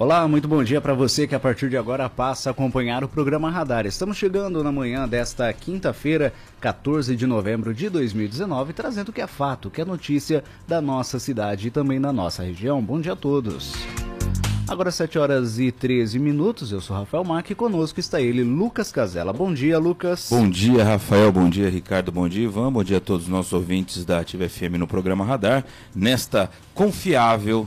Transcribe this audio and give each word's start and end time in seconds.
Olá, 0.00 0.28
muito 0.28 0.46
bom 0.46 0.62
dia 0.62 0.80
para 0.80 0.94
você 0.94 1.26
que 1.26 1.34
a 1.34 1.40
partir 1.40 1.68
de 1.68 1.76
agora 1.76 2.08
passa 2.08 2.48
a 2.48 2.52
acompanhar 2.52 3.02
o 3.02 3.08
programa 3.08 3.50
Radar. 3.50 3.84
Estamos 3.84 4.16
chegando 4.16 4.62
na 4.62 4.70
manhã 4.70 5.08
desta 5.08 5.52
quinta-feira, 5.52 6.32
14 6.60 7.16
de 7.16 7.26
novembro 7.26 7.74
de 7.74 7.90
2019, 7.90 8.72
trazendo 8.74 9.08
o 9.08 9.12
que 9.12 9.20
é 9.20 9.26
fato, 9.26 9.66
o 9.66 9.70
que 9.72 9.80
é 9.80 9.84
notícia 9.84 10.44
da 10.68 10.80
nossa 10.80 11.18
cidade 11.18 11.66
e 11.66 11.70
também 11.72 12.00
da 12.00 12.12
nossa 12.12 12.44
região. 12.44 12.80
Bom 12.80 13.00
dia 13.00 13.14
a 13.14 13.16
todos. 13.16 13.72
Agora 14.68 14.92
7 14.92 15.18
horas 15.18 15.58
e 15.58 15.72
13 15.72 16.20
minutos, 16.20 16.70
eu 16.70 16.80
sou 16.80 16.96
Rafael 16.96 17.24
Mac 17.24 17.50
e 17.50 17.54
conosco 17.56 17.98
está 17.98 18.20
ele, 18.20 18.44
Lucas 18.44 18.92
Casella. 18.92 19.32
Bom 19.32 19.52
dia, 19.52 19.80
Lucas. 19.80 20.28
Bom 20.30 20.48
dia, 20.48 20.84
Rafael. 20.84 21.32
Bom 21.32 21.50
dia, 21.50 21.68
Ricardo. 21.68 22.12
Bom 22.12 22.28
dia, 22.28 22.44
Ivan. 22.44 22.72
Bom 22.72 22.84
dia 22.84 22.98
a 22.98 23.00
todos 23.00 23.24
os 23.24 23.28
nossos 23.28 23.52
ouvintes 23.52 24.04
da 24.04 24.20
Ativa 24.20 24.48
FM 24.48 24.78
no 24.78 24.86
programa 24.86 25.24
Radar. 25.24 25.64
Nesta 25.92 26.48
confiável 26.72 27.66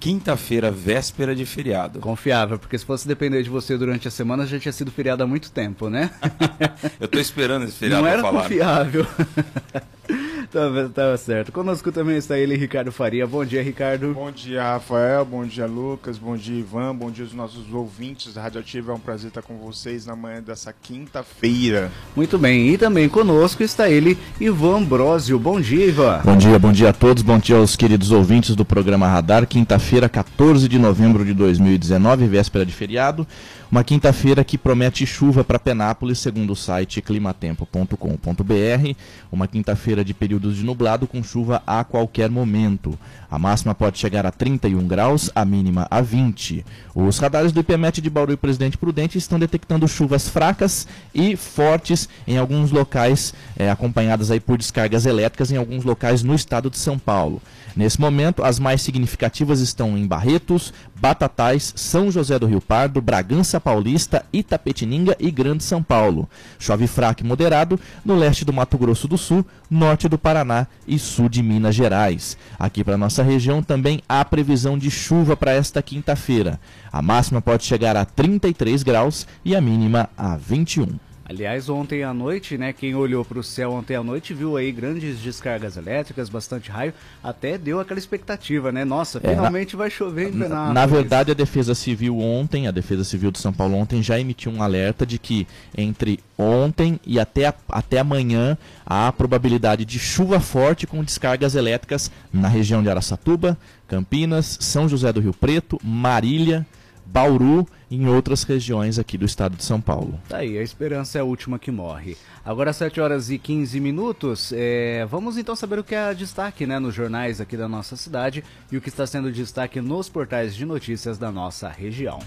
quinta-feira, 0.00 0.70
véspera 0.70 1.34
de 1.34 1.44
feriado. 1.44 1.98
Confiável, 2.00 2.58
porque 2.58 2.78
se 2.78 2.84
fosse 2.84 3.06
depender 3.06 3.42
de 3.42 3.50
você 3.50 3.76
durante 3.76 4.06
a 4.08 4.10
semana, 4.10 4.46
já 4.46 4.58
tinha 4.58 4.72
sido 4.72 4.90
feriado 4.90 5.22
há 5.22 5.26
muito 5.26 5.50
tempo, 5.50 5.88
né? 5.90 6.10
Eu 7.00 7.06
estou 7.06 7.20
esperando 7.20 7.64
esse 7.64 7.72
feriado 7.78 8.02
Não 8.02 8.08
era 8.08 8.22
falar. 8.22 8.42
confiável. 8.42 9.06
Tava, 10.50 10.88
tava 10.88 11.16
certo. 11.18 11.52
Conosco 11.52 11.92
também 11.92 12.16
está 12.16 12.38
ele, 12.38 12.56
Ricardo 12.56 12.90
Faria. 12.90 13.26
Bom 13.26 13.44
dia, 13.44 13.62
Ricardo. 13.62 14.14
Bom 14.14 14.30
dia, 14.30 14.62
Rafael. 14.62 15.22
Bom 15.22 15.44
dia, 15.44 15.66
Lucas. 15.66 16.16
Bom 16.16 16.36
dia, 16.38 16.58
Ivan. 16.58 16.94
Bom 16.94 17.10
dia 17.10 17.24
aos 17.24 17.34
nossos 17.34 17.70
ouvintes 17.70 18.32
da 18.32 18.40
Radioativa. 18.40 18.92
É 18.92 18.94
um 18.94 18.98
prazer 18.98 19.28
estar 19.28 19.42
com 19.42 19.58
vocês 19.58 20.06
na 20.06 20.16
manhã 20.16 20.42
dessa 20.42 20.72
quinta-feira. 20.72 21.92
Muito 22.16 22.38
bem. 22.38 22.68
E 22.70 22.78
também 22.78 23.10
conosco 23.10 23.62
está 23.62 23.90
ele, 23.90 24.16
Ivan 24.40 24.84
Brosio. 24.84 25.38
Bom 25.38 25.60
dia, 25.60 25.84
Ivan. 25.84 26.22
Bom 26.24 26.36
dia, 26.36 26.58
bom 26.58 26.72
dia 26.72 26.88
a 26.88 26.92
todos. 26.94 27.22
Bom 27.22 27.38
dia 27.38 27.56
aos 27.56 27.76
queridos 27.76 28.10
ouvintes 28.10 28.56
do 28.56 28.64
programa 28.64 29.06
Radar. 29.06 29.46
Quinta-feira, 29.46 30.08
14 30.08 30.66
de 30.66 30.78
novembro 30.78 31.26
de 31.26 31.34
2019, 31.34 32.26
véspera 32.26 32.64
de 32.64 32.72
feriado. 32.72 33.26
Uma 33.70 33.84
quinta-feira 33.84 34.42
que 34.42 34.56
promete 34.56 35.04
chuva 35.04 35.44
para 35.44 35.58
Penápolis, 35.58 36.18
segundo 36.20 36.54
o 36.54 36.56
site 36.56 37.02
climatempo.com.br. 37.02 38.94
Uma 39.30 39.46
quinta-feira 39.46 40.02
de 40.02 40.14
períodos 40.38 40.56
de 40.56 40.64
nublado 40.64 41.06
com 41.06 41.22
chuva 41.22 41.62
a 41.66 41.82
qualquer 41.82 42.30
momento. 42.30 42.96
A 43.30 43.38
máxima 43.38 43.74
pode 43.74 43.98
chegar 43.98 44.24
a 44.24 44.30
31 44.30 44.86
graus, 44.86 45.30
a 45.34 45.44
mínima 45.44 45.86
a 45.90 46.00
20. 46.00 46.64
Os 46.94 47.18
radares 47.18 47.52
do 47.52 47.60
IPMET 47.60 48.00
de 48.00 48.08
Bauru 48.08 48.32
e 48.32 48.36
Presidente 48.36 48.78
Prudente 48.78 49.18
estão 49.18 49.38
detectando 49.38 49.86
chuvas 49.86 50.28
fracas 50.28 50.86
e 51.12 51.36
fortes 51.36 52.08
em 52.26 52.38
alguns 52.38 52.70
locais, 52.70 53.34
é, 53.56 53.68
acompanhadas 53.70 54.30
aí 54.30 54.40
por 54.40 54.56
descargas 54.56 55.04
elétricas 55.04 55.50
em 55.50 55.56
alguns 55.56 55.84
locais 55.84 56.22
no 56.22 56.34
estado 56.34 56.70
de 56.70 56.78
São 56.78 56.98
Paulo. 56.98 57.42
Nesse 57.78 58.00
momento, 58.00 58.42
as 58.42 58.58
mais 58.58 58.82
significativas 58.82 59.60
estão 59.60 59.96
em 59.96 60.04
Barretos, 60.04 60.74
Batatais, 61.00 61.72
São 61.76 62.10
José 62.10 62.36
do 62.36 62.44
Rio 62.44 62.60
Pardo, 62.60 63.00
Bragança 63.00 63.60
Paulista, 63.60 64.26
Itapetininga 64.32 65.16
e 65.16 65.30
Grande 65.30 65.62
São 65.62 65.80
Paulo. 65.80 66.28
Chove 66.58 66.88
fraco 66.88 67.22
e 67.22 67.24
moderado 67.24 67.78
no 68.04 68.16
leste 68.16 68.44
do 68.44 68.52
Mato 68.52 68.76
Grosso 68.76 69.06
do 69.06 69.16
Sul, 69.16 69.46
norte 69.70 70.08
do 70.08 70.18
Paraná 70.18 70.66
e 70.88 70.98
sul 70.98 71.28
de 71.28 71.40
Minas 71.40 71.76
Gerais. 71.76 72.36
Aqui 72.58 72.82
para 72.82 72.98
nossa 72.98 73.22
região 73.22 73.62
também 73.62 74.02
há 74.08 74.24
previsão 74.24 74.76
de 74.76 74.90
chuva 74.90 75.36
para 75.36 75.52
esta 75.52 75.80
quinta-feira. 75.80 76.58
A 76.92 77.00
máxima 77.00 77.40
pode 77.40 77.64
chegar 77.64 77.96
a 77.96 78.04
33 78.04 78.82
graus 78.82 79.24
e 79.44 79.54
a 79.54 79.60
mínima 79.60 80.10
a 80.18 80.36
21. 80.36 81.07
Aliás, 81.28 81.68
ontem 81.68 82.02
à 82.02 82.14
noite, 82.14 82.56
né, 82.56 82.72
quem 82.72 82.94
olhou 82.94 83.22
para 83.22 83.38
o 83.38 83.42
céu 83.42 83.72
ontem 83.72 83.94
à 83.94 84.02
noite 84.02 84.32
viu 84.32 84.56
aí 84.56 84.72
grandes 84.72 85.18
descargas 85.18 85.76
elétricas, 85.76 86.30
bastante 86.30 86.70
raio, 86.70 86.94
até 87.22 87.58
deu 87.58 87.78
aquela 87.78 87.98
expectativa, 87.98 88.72
né? 88.72 88.82
Nossa, 88.82 89.20
É, 89.22 89.28
finalmente 89.34 89.76
vai 89.76 89.90
chover 89.90 90.30
em 90.30 90.36
Na, 90.36 90.44
Penápolis. 90.46 90.74
na 90.74 90.86
verdade, 90.86 91.30
a 91.30 91.34
Defesa 91.34 91.74
Civil 91.74 92.18
ontem, 92.18 92.66
a 92.66 92.70
Defesa 92.70 93.04
Civil 93.04 93.30
de 93.30 93.38
São 93.38 93.52
Paulo 93.52 93.74
ontem 93.76 94.02
já 94.02 94.18
emitiu 94.18 94.50
um 94.50 94.62
alerta 94.62 95.04
de 95.04 95.18
que 95.18 95.46
entre 95.76 96.18
ontem 96.38 96.98
e 97.06 97.20
até, 97.20 97.46
a- 97.48 97.54
até 97.68 97.98
amanhã 97.98 98.56
há 98.86 99.12
probabilidade 99.12 99.84
de 99.84 99.98
chuva 99.98 100.40
forte 100.40 100.86
com 100.86 101.04
descargas 101.04 101.54
elétricas 101.54 102.10
na 102.32 102.48
região 102.48 102.82
de 102.82 102.88
Araçatuba, 102.88 103.58
Campinas, 103.86 104.56
São 104.62 104.88
José 104.88 105.12
do 105.12 105.20
Rio 105.20 105.34
Preto, 105.34 105.78
Marília, 105.84 106.66
Bauru 107.10 107.66
e 107.90 107.96
em 107.96 108.06
outras 108.06 108.42
regiões 108.42 108.98
aqui 108.98 109.16
do 109.16 109.24
estado 109.24 109.56
de 109.56 109.64
São 109.64 109.80
Paulo. 109.80 110.20
Tá 110.28 110.38
aí, 110.38 110.58
a 110.58 110.62
esperança 110.62 111.18
é 111.18 111.20
a 111.20 111.24
última 111.24 111.58
que 111.58 111.70
morre. 111.70 112.16
Agora 112.44 112.72
7 112.72 113.00
horas 113.00 113.30
e 113.30 113.38
15 113.38 113.80
minutos, 113.80 114.52
é, 114.54 115.06
vamos 115.06 115.38
então 115.38 115.56
saber 115.56 115.78
o 115.78 115.84
que 115.84 115.94
é 115.94 116.12
destaque 116.12 116.66
né, 116.66 116.78
nos 116.78 116.94
jornais 116.94 117.40
aqui 117.40 117.56
da 117.56 117.68
nossa 117.68 117.96
cidade 117.96 118.44
e 118.70 118.76
o 118.76 118.80
que 118.80 118.88
está 118.90 119.06
sendo 119.06 119.32
destaque 119.32 119.80
nos 119.80 120.08
portais 120.08 120.54
de 120.54 120.66
notícias 120.66 121.18
da 121.18 121.32
nossa 121.32 121.68
região. 121.68 122.18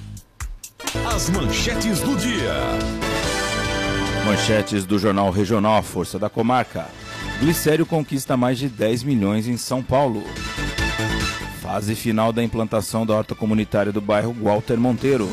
As 1.13 1.29
manchetes 1.29 2.01
do 2.01 2.15
dia. 2.17 2.53
Manchetes 4.25 4.85
do 4.85 4.99
Jornal 4.99 5.31
Regional 5.31 5.81
Força 5.83 6.17
da 6.17 6.29
Comarca. 6.29 6.87
Glicério 7.39 7.85
conquista 7.85 8.35
mais 8.35 8.57
de 8.57 8.67
10 8.67 9.03
milhões 9.03 9.47
em 9.47 9.57
São 9.57 9.81
Paulo. 9.81 10.23
Fase 11.71 11.95
final 11.95 12.33
da 12.33 12.43
implantação 12.43 13.05
da 13.05 13.15
horta 13.15 13.33
comunitária 13.33 13.93
do 13.93 14.01
bairro 14.01 14.35
Walter 14.41 14.77
Monteiro. 14.77 15.29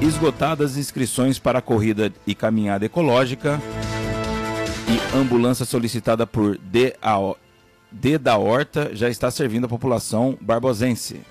Esgotadas 0.00 0.76
inscrições 0.76 1.36
para 1.36 1.58
a 1.58 1.62
corrida 1.62 2.12
e 2.24 2.32
caminhada 2.32 2.86
ecológica. 2.86 3.60
E 4.86 5.16
ambulância 5.16 5.64
solicitada 5.64 6.28
por 6.28 6.56
D, 6.56 6.94
D 7.90 8.18
da 8.18 8.36
Horta 8.36 8.92
já 8.94 9.10
está 9.10 9.32
servindo 9.32 9.64
a 9.64 9.68
população 9.68 10.38
barbosense. 10.40 11.22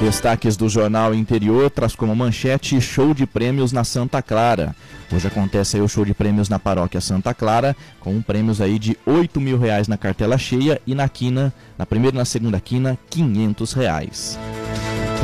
Destaques 0.00 0.56
do 0.56 0.66
jornal 0.66 1.14
Interior 1.14 1.70
traz 1.70 1.94
como 1.94 2.16
manchete 2.16 2.80
show 2.80 3.12
de 3.12 3.26
prêmios 3.26 3.70
na 3.70 3.84
Santa 3.84 4.22
Clara. 4.22 4.74
Hoje 5.12 5.28
acontece 5.28 5.78
o 5.78 5.86
show 5.86 6.06
de 6.06 6.14
prêmios 6.14 6.48
na 6.48 6.58
paróquia 6.58 7.02
Santa 7.02 7.34
Clara, 7.34 7.76
com 8.00 8.22
prêmios 8.22 8.62
aí 8.62 8.78
de 8.78 8.96
8 9.04 9.38
mil 9.38 9.58
reais 9.58 9.88
na 9.88 9.98
cartela 9.98 10.38
cheia 10.38 10.80
e 10.86 10.94
na 10.94 11.06
quina, 11.06 11.52
na 11.76 11.84
primeira 11.84 12.16
e 12.16 12.18
na 12.18 12.24
segunda 12.24 12.58
quina, 12.58 12.98
500 13.10 13.72
reais. 13.74 14.38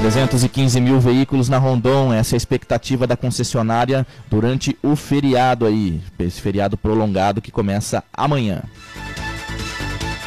315 0.02 0.78
mil 0.78 1.00
veículos 1.00 1.48
na 1.48 1.56
Rondon, 1.56 2.12
essa 2.12 2.34
é 2.34 2.36
a 2.36 2.38
expectativa 2.38 3.06
da 3.06 3.16
concessionária 3.16 4.06
durante 4.28 4.76
o 4.82 4.94
feriado 4.94 5.64
aí, 5.64 6.02
esse 6.18 6.38
feriado 6.38 6.76
prolongado 6.76 7.40
que 7.40 7.50
começa 7.50 8.04
amanhã. 8.12 8.62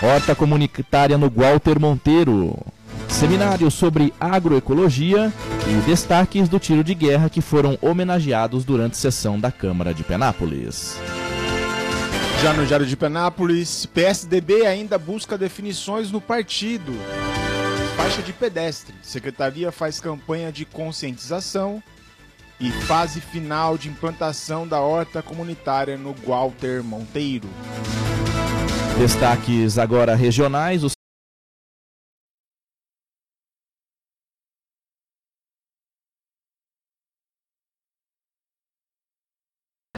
Horta 0.01 0.33
comunitária 0.33 1.19
no 1.19 1.29
Walter 1.29 1.79
Monteiro. 1.79 2.57
Seminário 3.09 3.69
sobre 3.69 4.13
agroecologia 4.19 5.33
e 5.67 5.73
destaques 5.85 6.47
do 6.47 6.57
tiro 6.59 6.83
de 6.83 6.93
guerra 6.93 7.29
que 7.29 7.41
foram 7.41 7.77
homenageados 7.81 8.63
durante 8.63 8.95
sessão 8.95 9.37
da 9.39 9.51
Câmara 9.51 9.93
de 9.93 10.03
Penápolis. 10.03 10.97
Já 12.41 12.53
no 12.53 12.65
Diário 12.65 12.85
de 12.85 12.95
Penápolis, 12.95 13.85
PSDB 13.87 14.65
ainda 14.65 14.97
busca 14.97 15.37
definições 15.37 16.09
no 16.11 16.21
partido. 16.21 16.93
Faixa 17.97 18.21
de 18.21 18.31
pedestre. 18.31 18.95
Secretaria 19.01 19.71
faz 19.71 19.99
campanha 19.99 20.49
de 20.49 20.63
conscientização 20.63 21.83
e 22.57 22.71
fase 22.71 23.19
final 23.19 23.77
de 23.77 23.89
implantação 23.89 24.65
da 24.65 24.79
horta 24.79 25.21
comunitária 25.21 25.97
no 25.97 26.13
Walter 26.25 26.81
Monteiro. 26.81 27.49
Destaques 28.97 29.77
agora 29.77 30.15
regionais. 30.15 30.83
O 30.83 30.98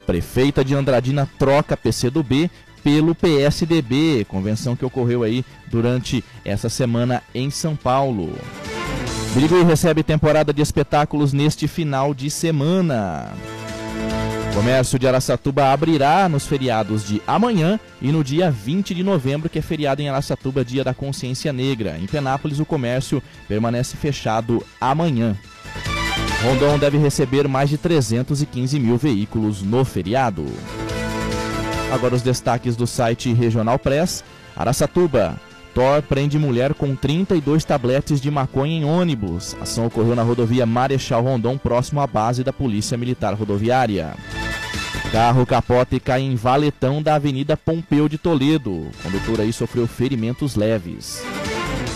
Prefeita 0.06 0.63
de 0.63 0.75
Andradina 0.75 1.30
troca 1.38 1.77
PCdoB 1.77 2.50
pelo 2.83 3.13
PSDB, 3.13 4.25
convenção 4.27 4.75
que 4.75 4.86
ocorreu 4.86 5.24
aí 5.24 5.45
durante 5.68 6.24
essa 6.44 6.69
semana 6.69 7.21
em 7.33 7.50
São 7.50 7.75
Paulo. 7.75 8.36
Birigui 9.33 9.63
recebe 9.63 10.03
temporada 10.03 10.51
de 10.53 10.62
espetáculos 10.62 11.31
neste 11.31 11.68
final 11.68 12.13
de 12.13 12.30
semana. 12.30 13.31
Comércio 14.53 15.00
de 15.00 15.07
Araçatuba 15.07 15.71
abrirá 15.71 16.27
nos 16.27 16.45
feriados 16.45 17.07
de 17.07 17.21
amanhã 17.25 17.80
e 18.01 18.12
no 18.12 18.21
dia 18.21 18.51
20 18.51 18.94
de 18.94 19.01
novembro, 19.01 19.50
que 19.50 19.59
é 19.59 19.62
feriado 19.62 20.01
em 20.01 20.09
Araçatuba, 20.09 20.65
dia 20.65 20.83
da 20.83 20.94
consciência 20.94 21.54
negra. 21.54 21.97
Em 21.97 22.06
Penápolis, 22.06 22.59
o 22.59 22.65
comércio 22.65 23.24
permanece 23.47 23.95
fechado 23.95 24.65
amanhã. 24.80 25.38
Rondon 26.43 26.79
deve 26.79 26.97
receber 26.97 27.47
mais 27.47 27.69
de 27.69 27.77
315 27.77 28.79
mil 28.79 28.97
veículos 28.97 29.61
no 29.61 29.85
feriado. 29.85 30.45
Agora 31.93 32.15
os 32.15 32.23
destaques 32.23 32.75
do 32.75 32.88
site 32.88 33.31
Regional 33.31 33.77
Press. 33.77 34.23
Araçatuba. 34.55 35.39
Thor 35.73 36.01
prende 36.01 36.39
mulher 36.39 36.73
com 36.73 36.95
32 36.95 37.63
tabletes 37.63 38.19
de 38.19 38.31
maconha 38.31 38.75
em 38.75 38.83
ônibus. 38.83 39.55
A 39.59 39.63
ação 39.63 39.85
ocorreu 39.85 40.15
na 40.15 40.23
rodovia 40.23 40.65
Marechal 40.65 41.21
Rondon, 41.21 41.57
próximo 41.57 42.01
à 42.01 42.07
base 42.07 42.44
da 42.44 42.51
Polícia 42.51 42.97
Militar 42.97 43.35
Rodoviária. 43.35 44.13
Carro 45.11 45.45
capota 45.45 45.95
e 45.95 45.99
cai 45.99 46.21
em 46.21 46.35
valetão 46.35 47.03
da 47.03 47.15
Avenida 47.15 47.55
Pompeu 47.55 48.09
de 48.09 48.17
Toledo. 48.17 48.71
O 48.71 48.91
condutor 49.03 49.41
aí 49.41 49.53
sofreu 49.53 49.85
ferimentos 49.85 50.55
leves. 50.55 51.21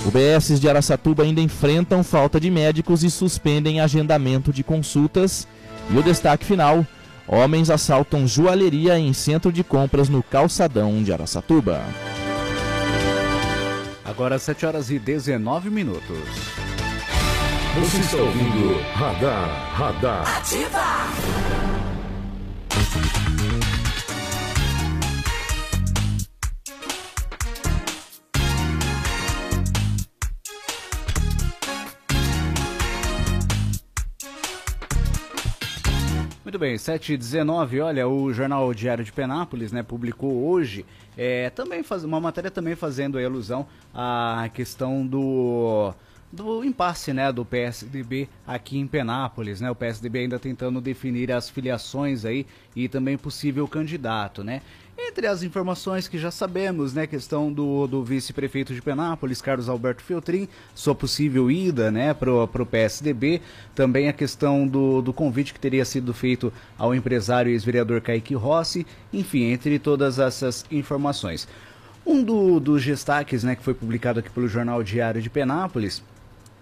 UBSs 0.05 0.59
de 0.59 0.69
Araçatuba 0.69 1.23
ainda 1.23 1.41
enfrentam 1.41 2.03
falta 2.03 2.39
de 2.39 2.51
médicos 2.51 3.03
e 3.03 3.09
suspendem 3.09 3.81
agendamento 3.81 4.53
de 4.53 4.63
consultas. 4.63 5.47
E 5.89 5.97
o 5.97 6.03
destaque 6.03 6.45
final: 6.45 6.85
homens 7.27 7.69
assaltam 7.71 8.27
joalheria 8.27 8.99
em 8.99 9.11
centro 9.13 9.51
de 9.51 9.63
compras 9.63 10.07
no 10.07 10.21
calçadão 10.21 11.01
de 11.01 11.11
Araçatuba. 11.11 11.81
Agora 14.03 14.37
7 14.37 14.65
horas 14.65 14.91
e 14.91 14.99
19 14.99 15.69
minutos. 15.71 16.17
Você 17.79 17.97
está 17.97 18.17
ouvindo 18.17 18.79
Radar, 18.93 19.73
Radar. 19.73 20.37
Ativa! 20.37 20.85
Muito 36.45 36.59
bem, 36.59 36.75
7h19, 36.75 37.83
olha, 37.83 38.07
o 38.07 38.31
jornal 38.31 38.71
Diário 38.71 39.03
de 39.03 39.11
Penápolis, 39.11 39.71
né, 39.71 39.81
publicou 39.81 40.47
hoje 40.47 40.85
é, 41.17 41.49
também 41.49 41.81
faz, 41.81 42.03
uma 42.03 42.19
matéria 42.21 42.51
também 42.51 42.75
fazendo 42.75 43.17
alusão 43.17 43.65
à 43.91 44.47
questão 44.53 45.03
do 45.07 45.91
do 46.31 46.63
impasse 46.63 47.13
né, 47.13 47.31
do 47.31 47.45
PSDB 47.45 48.27
aqui 48.45 48.77
em 48.77 48.85
Penápolis, 48.85 49.61
né? 49.61 49.71
O 49.71 49.75
PSDB 49.75 50.19
ainda 50.19 50.37
tentando 50.37 50.81
definir 50.81 51.31
as 51.31 51.49
filiações 51.49 52.25
aí 52.25 52.45
e 52.75 52.89
também 52.89 53.17
possível 53.17 53.65
candidato, 53.67 54.43
né? 54.43 54.61
Entre 54.97 55.27
as 55.27 55.43
informações 55.43 56.07
que 56.07 56.17
já 56.17 56.31
sabemos, 56.31 56.93
né, 56.93 57.05
questão 57.05 57.51
do, 57.51 57.85
do 57.85 58.01
vice-prefeito 58.01 58.73
de 58.73 58.81
Penápolis, 58.81 59.41
Carlos 59.41 59.67
Alberto 59.67 60.01
Feltrin, 60.01 60.47
sua 60.73 60.95
possível 60.95 61.51
ida, 61.51 61.91
né, 61.91 62.13
pro, 62.13 62.47
pro 62.47 62.65
PSDB, 62.65 63.41
também 63.73 64.07
a 64.07 64.13
questão 64.13 64.65
do, 64.65 65.01
do 65.01 65.11
convite 65.11 65.53
que 65.53 65.59
teria 65.59 65.83
sido 65.83 66.13
feito 66.13 66.51
ao 66.77 66.95
empresário 66.95 67.49
e 67.49 67.53
ex-vereador 67.53 67.99
Kaique 67.99 68.33
Rossi, 68.33 68.87
enfim, 69.11 69.51
entre 69.51 69.79
todas 69.79 70.17
essas 70.17 70.65
informações. 70.71 71.45
Um 72.05 72.23
do, 72.23 72.59
dos 72.61 72.85
destaques, 72.85 73.43
né, 73.43 73.55
que 73.55 73.63
foi 73.63 73.73
publicado 73.73 74.19
aqui 74.19 74.29
pelo 74.29 74.47
Jornal 74.47 74.81
Diário 74.81 75.21
de 75.21 75.29
Penápolis, 75.29 76.01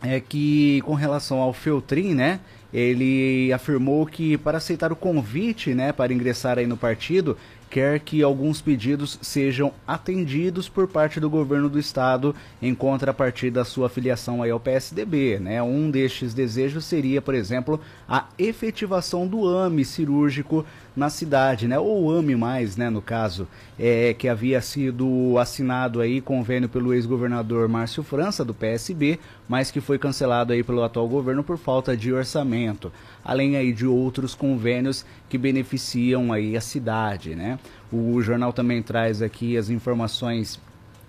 é 0.01 0.19
que 0.19 0.81
com 0.81 0.95
relação 0.95 1.39
ao 1.39 1.53
Feltrin, 1.53 2.13
né, 2.13 2.39
ele 2.73 3.53
afirmou 3.53 4.05
que 4.05 4.37
para 4.37 4.57
aceitar 4.57 4.91
o 4.91 4.95
convite, 4.95 5.73
né, 5.73 5.91
para 5.91 6.11
ingressar 6.11 6.57
aí 6.57 6.65
no 6.65 6.75
partido, 6.75 7.37
quer 7.73 7.99
que 7.99 8.21
alguns 8.21 8.61
pedidos 8.61 9.17
sejam 9.19 9.73
atendidos 9.87 10.69
por 10.69 10.87
parte 10.87 11.19
do 11.19 11.27
governo 11.27 11.67
do 11.67 11.79
estado 11.79 12.35
em 12.61 12.75
contrapartida 12.75 13.61
da 13.61 13.65
sua 13.65 13.89
filiação 13.89 14.43
aí 14.43 14.51
ao 14.51 14.59
PSDB, 14.59 15.39
né? 15.39 15.59
Um 15.63 15.89
destes 15.89 16.35
desejos 16.35 16.85
seria, 16.85 17.19
por 17.19 17.33
exemplo, 17.33 17.81
a 18.07 18.27
efetivação 18.37 19.25
do 19.25 19.47
AME 19.47 19.83
cirúrgico 19.83 20.63
na 20.95 21.09
cidade, 21.09 21.67
né? 21.67 21.79
Ou 21.79 22.11
AME 22.11 22.35
mais, 22.35 22.77
né, 22.77 22.91
no 22.91 23.01
caso, 23.01 23.47
é, 23.79 24.13
que 24.13 24.27
havia 24.27 24.61
sido 24.61 25.35
assinado 25.39 25.99
aí 25.99 26.21
convênio 26.21 26.69
pelo 26.69 26.93
ex-governador 26.93 27.67
Márcio 27.67 28.03
França 28.03 28.45
do 28.45 28.53
PSB, 28.53 29.19
mas 29.49 29.71
que 29.71 29.81
foi 29.81 29.97
cancelado 29.97 30.53
aí 30.53 30.63
pelo 30.63 30.83
atual 30.83 31.07
governo 31.07 31.43
por 31.43 31.57
falta 31.57 31.97
de 31.97 32.13
orçamento, 32.13 32.91
além 33.25 33.55
aí 33.55 33.73
de 33.73 33.87
outros 33.87 34.35
convênios 34.35 35.03
que 35.33 35.37
beneficiam 35.39 36.31
aí 36.31 36.55
a 36.55 36.61
cidade, 36.61 37.33
né? 37.33 37.57
O 37.91 38.21
jornal 38.21 38.53
também 38.53 38.83
traz 38.83 39.19
aqui 39.19 39.57
as 39.57 39.71
informações 39.71 40.61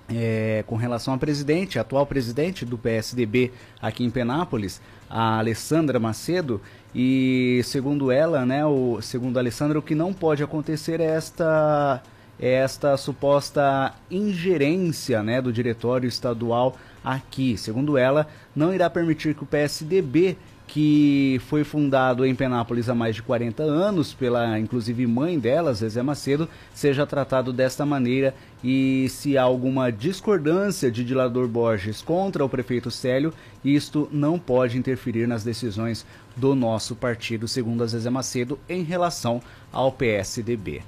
é, 0.09 0.65
com 0.67 0.76
relação 0.76 1.12
ao 1.12 1.21
presidente, 1.21 1.79
atual 1.79 2.06
presidente 2.06 2.65
do 2.65 2.79
PSDB 2.79 3.53
aqui 3.82 4.03
em 4.03 4.09
Penápolis, 4.09 4.81
a 5.11 5.37
Alessandra 5.37 6.00
Macedo, 6.00 6.59
e 6.94 7.61
segundo 7.65 8.11
ela, 8.11 8.47
né, 8.47 8.65
o, 8.65 8.99
segundo 9.03 9.37
a 9.37 9.43
Alessandra, 9.43 9.79
o 9.79 9.82
que 9.82 9.94
não 9.94 10.15
pode 10.15 10.43
acontecer 10.43 11.00
é 11.00 11.05
esta, 11.05 12.03
é 12.41 12.50
esta 12.50 12.97
suposta 12.97 13.93
ingerência 14.11 15.23
né, 15.23 15.43
do 15.43 15.53
diretório 15.53 16.09
estadual 16.09 16.79
aqui. 17.05 17.59
Segundo 17.59 17.99
ela, 17.99 18.27
não 18.56 18.73
irá 18.73 18.88
permitir 18.88 19.35
que 19.35 19.43
o 19.43 19.47
PSDB 19.47 20.38
que 20.67 21.41
foi 21.47 21.63
fundado 21.63 22.25
em 22.25 22.35
Penápolis 22.35 22.89
há 22.89 22.95
mais 22.95 23.15
de 23.15 23.23
40 23.23 23.63
anos 23.63 24.15
pela, 24.15 24.59
inclusive, 24.59 25.07
mãe 25.07 25.39
dela, 25.39 25.75
Zezé 25.75 26.03
Macedo, 26.03 26.49
seja 26.75 27.07
tratado 27.07 27.53
desta 27.53 27.85
maneira 27.85 28.35
e 28.63 29.07
se 29.11 29.37
há 29.37 29.43
alguma 29.43 29.93
discordância 29.93 30.91
de 30.91 31.05
Dilador 31.05 31.47
Borges 31.47 32.01
contra 32.01 32.45
o 32.45 32.49
prefeito 32.49 32.91
Célio, 32.91 33.33
isto 33.65 34.09
não 34.11 34.39
pode 34.39 34.79
interferir 34.79 35.27
nas 35.27 35.45
decisões 35.45 36.05
do 36.35 36.55
nosso 36.55 36.97
partido, 36.97 37.47
segundo 37.47 37.85
a 37.85 37.87
Zezé 37.87 38.11
Macedo, 38.11 38.59
em 38.69 38.83
relação 38.83 39.41
ao 39.73 39.93
PSDB 39.93 40.83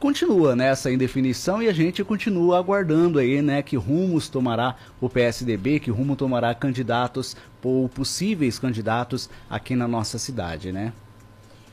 continua 0.00 0.56
nessa 0.56 0.90
indefinição 0.90 1.62
e 1.62 1.68
a 1.68 1.74
gente 1.74 2.02
continua 2.02 2.58
aguardando 2.58 3.18
aí, 3.18 3.42
né, 3.42 3.60
que 3.60 3.76
rumos 3.76 4.30
tomará 4.30 4.74
o 4.98 5.10
PSDB, 5.10 5.78
que 5.78 5.90
rumo 5.90 6.16
tomará 6.16 6.54
candidatos 6.54 7.36
ou 7.62 7.88
possíveis 7.88 8.58
candidatos 8.58 9.28
aqui 9.48 9.74
na 9.76 9.86
nossa 9.86 10.18
cidade, 10.18 10.72
né? 10.72 10.92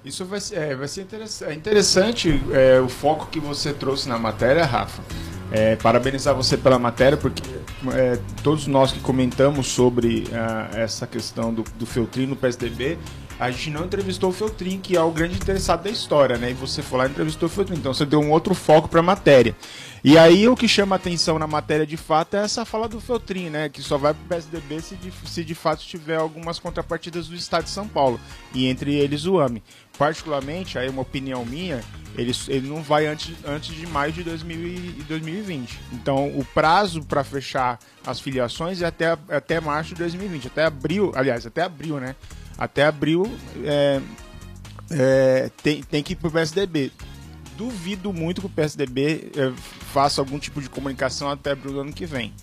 Isso 0.06 0.24
vai 0.24 0.40
ser, 0.40 0.56
é, 0.56 0.76
vai 0.76 0.88
ser 0.88 1.02
interessante, 1.02 1.52
é 1.52 1.54
interessante 1.54 2.42
é, 2.52 2.80
o 2.80 2.88
foco 2.88 3.28
que 3.28 3.40
você 3.40 3.74
trouxe 3.74 4.08
na 4.08 4.18
matéria, 4.18 4.66
Rafa. 4.66 5.02
É, 5.52 5.76
parabenizar 5.78 6.36
você 6.36 6.58
pela 6.58 6.78
matéria, 6.78 7.18
porque 7.18 7.42
é, 7.94 8.20
todos 8.44 8.68
nós 8.68 8.92
que 8.92 9.00
comentamos 9.00 9.68
sobre 9.68 10.24
uh, 10.24 10.78
essa 10.78 11.08
questão 11.08 11.54
do, 11.54 11.64
do 11.64 12.28
no 12.28 12.36
PSDB, 12.36 12.98
a 13.40 13.52
gente 13.52 13.70
não 13.70 13.86
entrevistou 13.86 14.30
o 14.30 14.34
Feltrin, 14.34 14.80
que 14.80 14.96
é 14.96 15.02
o 15.02 15.12
grande 15.12 15.36
interessado 15.36 15.84
da 15.84 15.90
história, 15.90 16.38
né? 16.38 16.52
E 16.52 16.54
você 16.54 16.82
foi 16.82 17.00
lá 17.00 17.08
e 17.08 17.10
entrevistou 17.10 17.48
o 17.48 17.50
Feltrin, 17.50 17.78
então 17.78 17.94
você 17.94 18.06
deu 18.06 18.20
um 18.20 18.32
outro 18.32 18.56
foco 18.56 18.88
para 18.88 19.00
a 19.00 19.04
matéria. 19.04 19.56
E 20.04 20.18
aí 20.18 20.48
o 20.48 20.56
que 20.56 20.68
chama 20.68 20.96
atenção 20.96 21.38
na 21.38 21.48
matéria 21.48 21.86
de 21.86 21.98
fato 21.98 22.36
é 22.36 22.44
essa 22.44 22.64
fala 22.66 22.88
do 22.88 23.00
Feltrin, 23.02 23.50
né? 23.50 23.70
Que 23.70 23.82
só 23.82 23.98
vai 23.98 24.14
para 24.14 24.24
o 24.24 24.28
PSDB 24.28 24.82
se 24.82 24.96
de, 24.96 25.12
se 25.26 25.44
de 25.44 25.54
fato 25.54 25.84
tiver 25.84 26.16
algumas 26.16 26.60
contrapartidas 26.60 27.28
do 27.28 27.36
Estado 27.36 27.66
de 27.66 27.70
São 27.70 27.88
Paulo, 27.88 28.20
e 28.54 28.68
entre 28.68 28.96
eles 28.96 29.26
o 29.26 29.40
AME. 29.40 29.62
Particularmente, 29.98 30.78
aí 30.78 30.88
é 30.88 30.90
uma 30.90 31.02
opinião 31.02 31.44
minha, 31.44 31.84
ele, 32.16 32.32
ele 32.48 32.68
não 32.68 32.82
vai 32.82 33.08
antes, 33.08 33.36
antes 33.46 33.76
de 33.76 33.86
maio 33.88 34.12
de 34.12 34.24
2000 34.24 35.04
2020. 35.08 35.80
Então 35.94 36.28
o 36.38 36.46
prazo 36.46 37.04
para 37.04 37.24
fechar 37.24 37.80
as 38.06 38.20
filiações 38.20 38.82
é 38.82 38.86
até, 38.86 39.18
até 39.30 39.60
março 39.60 39.90
de 39.90 39.96
2020, 39.96 40.48
até 40.48 40.66
abril, 40.66 41.12
aliás, 41.16 41.46
até 41.46 41.64
abril, 41.64 42.00
né? 42.00 42.16
Até 42.58 42.86
abril 42.86 43.32
é, 43.64 44.02
é, 44.90 45.52
tem, 45.62 45.84
tem 45.84 46.04
que 46.04 46.14
ir 46.14 46.16
para 46.16 46.28
o 46.28 46.32
PSDB. 46.32 46.92
Duvido 47.56 48.14
muito 48.14 48.42
que 48.42 48.48
o 48.48 48.50
PSDB 48.50 49.32
é, 49.36 49.52
faça 49.92 50.22
algum 50.22 50.40
tipo 50.40 50.62
de 50.62 50.70
comunicação 50.70 51.30
até 51.30 51.52
abril 51.52 51.74
do 51.74 51.80
ano 51.82 51.94
que 51.94 52.06
vem. 52.06 52.34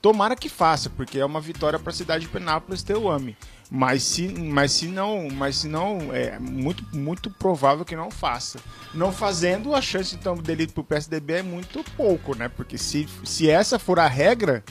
Tomara 0.00 0.34
que 0.34 0.48
faça, 0.48 0.90
porque 0.90 1.18
é 1.20 1.24
uma 1.24 1.40
vitória 1.40 1.78
para 1.78 1.90
a 1.90 1.94
cidade 1.94 2.24
de 2.24 2.30
Penápolis 2.30 2.82
ter 2.82 2.96
o 2.96 3.08
AME. 3.08 3.36
Mas 3.70 4.02
se, 4.02 4.28
mas 4.28 4.72
se 4.72 4.86
não, 4.86 5.28
mas 5.30 5.56
se 5.56 5.68
não, 5.68 6.12
é 6.12 6.38
muito, 6.38 6.84
muito 6.94 7.30
provável 7.30 7.84
que 7.84 7.96
não 7.96 8.10
faça. 8.10 8.58
Não 8.92 9.12
fazendo, 9.12 9.74
a 9.74 9.80
chance 9.80 10.14
então 10.14 10.34
dele 10.34 10.66
para 10.66 10.80
o 10.80 10.84
PSDB 10.84 11.34
é 11.34 11.42
muito 11.42 11.84
pouco, 11.96 12.36
né? 12.36 12.48
Porque 12.48 12.76
se, 12.76 13.08
se 13.24 13.48
essa 13.48 13.78
for 13.78 13.98
a 13.98 14.08
regra, 14.08 14.62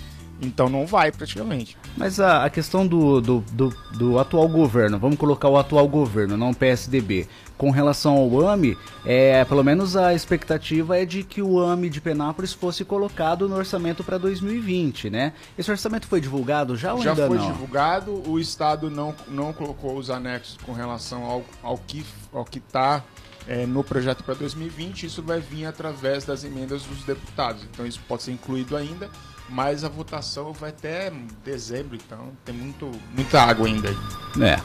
então 0.41 0.67
não 0.67 0.85
vai 0.85 1.11
praticamente. 1.11 1.77
Mas 1.95 2.19
a, 2.19 2.45
a 2.45 2.49
questão 2.49 2.85
do, 2.85 3.21
do, 3.21 3.43
do, 3.51 3.69
do, 3.95 4.19
atual 4.19 4.47
governo, 4.47 4.97
vamos 4.97 5.17
colocar 5.17 5.47
o 5.47 5.57
atual 5.57 5.87
governo, 5.87 6.35
não 6.35 6.49
o 6.49 6.55
PSDB, 6.55 7.27
com 7.57 7.69
relação 7.69 8.17
ao 8.17 8.49
AMI, 8.49 8.75
é, 9.05 9.45
pelo 9.45 9.63
menos 9.63 9.95
a 9.95 10.13
expectativa 10.15 10.97
é 10.97 11.05
de 11.05 11.23
que 11.23 11.41
o 11.41 11.59
AMI 11.59 11.89
de 11.89 12.01
Penápolis 12.01 12.51
fosse 12.51 12.83
colocado 12.83 13.47
no 13.47 13.55
orçamento 13.55 14.03
para 14.03 14.17
2020, 14.17 15.11
né? 15.11 15.33
Esse 15.57 15.69
orçamento 15.69 16.07
foi 16.07 16.19
divulgado 16.19 16.75
já 16.75 16.93
ou 16.93 17.03
já 17.03 17.11
ainda 17.11 17.29
não? 17.29 17.35
Já 17.35 17.41
foi 17.43 17.53
divulgado, 17.53 18.29
o 18.29 18.39
Estado 18.39 18.89
não, 18.89 19.13
não 19.27 19.53
colocou 19.53 19.95
os 19.95 20.09
anexos 20.09 20.57
com 20.65 20.73
relação 20.73 21.23
ao, 21.23 21.45
ao 21.61 21.77
que 21.77 22.03
ao 22.33 22.45
que 22.45 22.59
está 22.59 23.03
é, 23.47 23.65
no 23.65 23.83
projeto 23.83 24.23
para 24.23 24.33
2020, 24.35 25.05
isso 25.05 25.21
vai 25.21 25.39
vir 25.39 25.65
através 25.65 26.23
das 26.23 26.43
emendas 26.43 26.83
dos 26.83 27.03
deputados. 27.03 27.63
Então 27.63 27.85
isso 27.85 27.99
pode 28.07 28.23
ser 28.23 28.31
incluído 28.31 28.75
ainda 28.75 29.09
mas 29.51 29.83
a 29.83 29.89
votação 29.89 30.53
vai 30.53 30.69
até 30.69 31.11
dezembro, 31.43 31.95
então 31.95 32.29
tem 32.45 32.55
muito, 32.55 32.89
muita 33.15 33.41
água 33.41 33.67
ainda 33.67 33.89
aí. 33.89 34.43
É. 34.43 34.59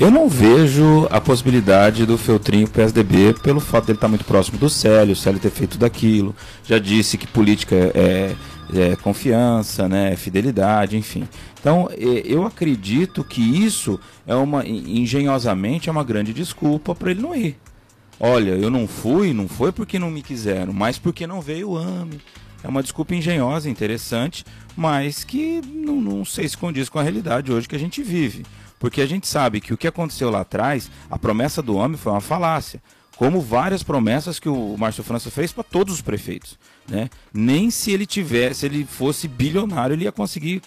Eu 0.00 0.10
não 0.12 0.28
vejo 0.28 1.08
a 1.10 1.20
possibilidade 1.20 2.06
do 2.06 2.16
Feltrinho 2.16 2.68
PSDB 2.68 3.34
pelo 3.42 3.58
fato 3.58 3.86
dele 3.86 3.96
estar 3.96 4.06
muito 4.08 4.24
próximo 4.24 4.56
do 4.56 4.70
Célio, 4.70 5.12
o 5.12 5.16
Célio 5.16 5.40
ter 5.40 5.50
feito 5.50 5.76
daquilo. 5.76 6.34
Já 6.62 6.78
disse 6.78 7.18
que 7.18 7.26
política 7.26 7.74
é, 7.74 8.36
é 8.72 8.96
confiança, 8.96 9.88
né, 9.88 10.14
fidelidade, 10.14 10.96
enfim. 10.96 11.28
Então, 11.60 11.90
eu 11.96 12.46
acredito 12.46 13.24
que 13.24 13.42
isso 13.42 13.98
é 14.24 14.36
uma, 14.36 14.64
engenhosamente, 14.64 15.88
é 15.88 15.92
uma 15.92 16.04
grande 16.04 16.32
desculpa 16.32 16.94
para 16.94 17.10
ele 17.10 17.20
não 17.20 17.34
ir. 17.34 17.58
Olha, 18.20 18.50
eu 18.50 18.70
não 18.70 18.86
fui, 18.86 19.32
não 19.32 19.48
foi 19.48 19.72
porque 19.72 19.98
não 19.98 20.10
me 20.10 20.22
quiseram, 20.22 20.72
mas 20.72 20.96
porque 20.96 21.26
não 21.26 21.40
veio 21.40 21.70
o 21.70 21.76
AME. 21.76 22.20
É 22.62 22.68
uma 22.68 22.82
desculpa 22.82 23.14
engenhosa, 23.14 23.70
interessante, 23.70 24.44
mas 24.76 25.24
que 25.24 25.60
não, 25.62 26.00
não 26.00 26.24
sei 26.24 26.48
se 26.48 26.56
condiz 26.56 26.88
com 26.88 26.98
a 26.98 27.02
realidade 27.02 27.52
hoje 27.52 27.68
que 27.68 27.76
a 27.76 27.78
gente 27.78 28.02
vive. 28.02 28.44
Porque 28.78 29.00
a 29.00 29.06
gente 29.06 29.26
sabe 29.26 29.60
que 29.60 29.74
o 29.74 29.76
que 29.76 29.88
aconteceu 29.88 30.30
lá 30.30 30.40
atrás, 30.40 30.90
a 31.10 31.18
promessa 31.18 31.62
do 31.62 31.76
homem 31.76 31.96
foi 31.96 32.12
uma 32.12 32.20
falácia. 32.20 32.80
Como 33.16 33.40
várias 33.40 33.82
promessas 33.82 34.38
que 34.38 34.48
o 34.48 34.76
Márcio 34.78 35.02
França 35.02 35.28
fez 35.30 35.52
para 35.52 35.64
todos 35.64 35.94
os 35.94 36.00
prefeitos. 36.00 36.56
Né? 36.88 37.10
Nem 37.34 37.68
se 37.70 37.90
ele 37.90 38.06
tivesse, 38.06 38.60
se 38.60 38.66
ele 38.66 38.84
fosse 38.84 39.26
bilionário, 39.26 39.94
ele 39.94 40.04
ia 40.04 40.12
conseguir 40.12 40.62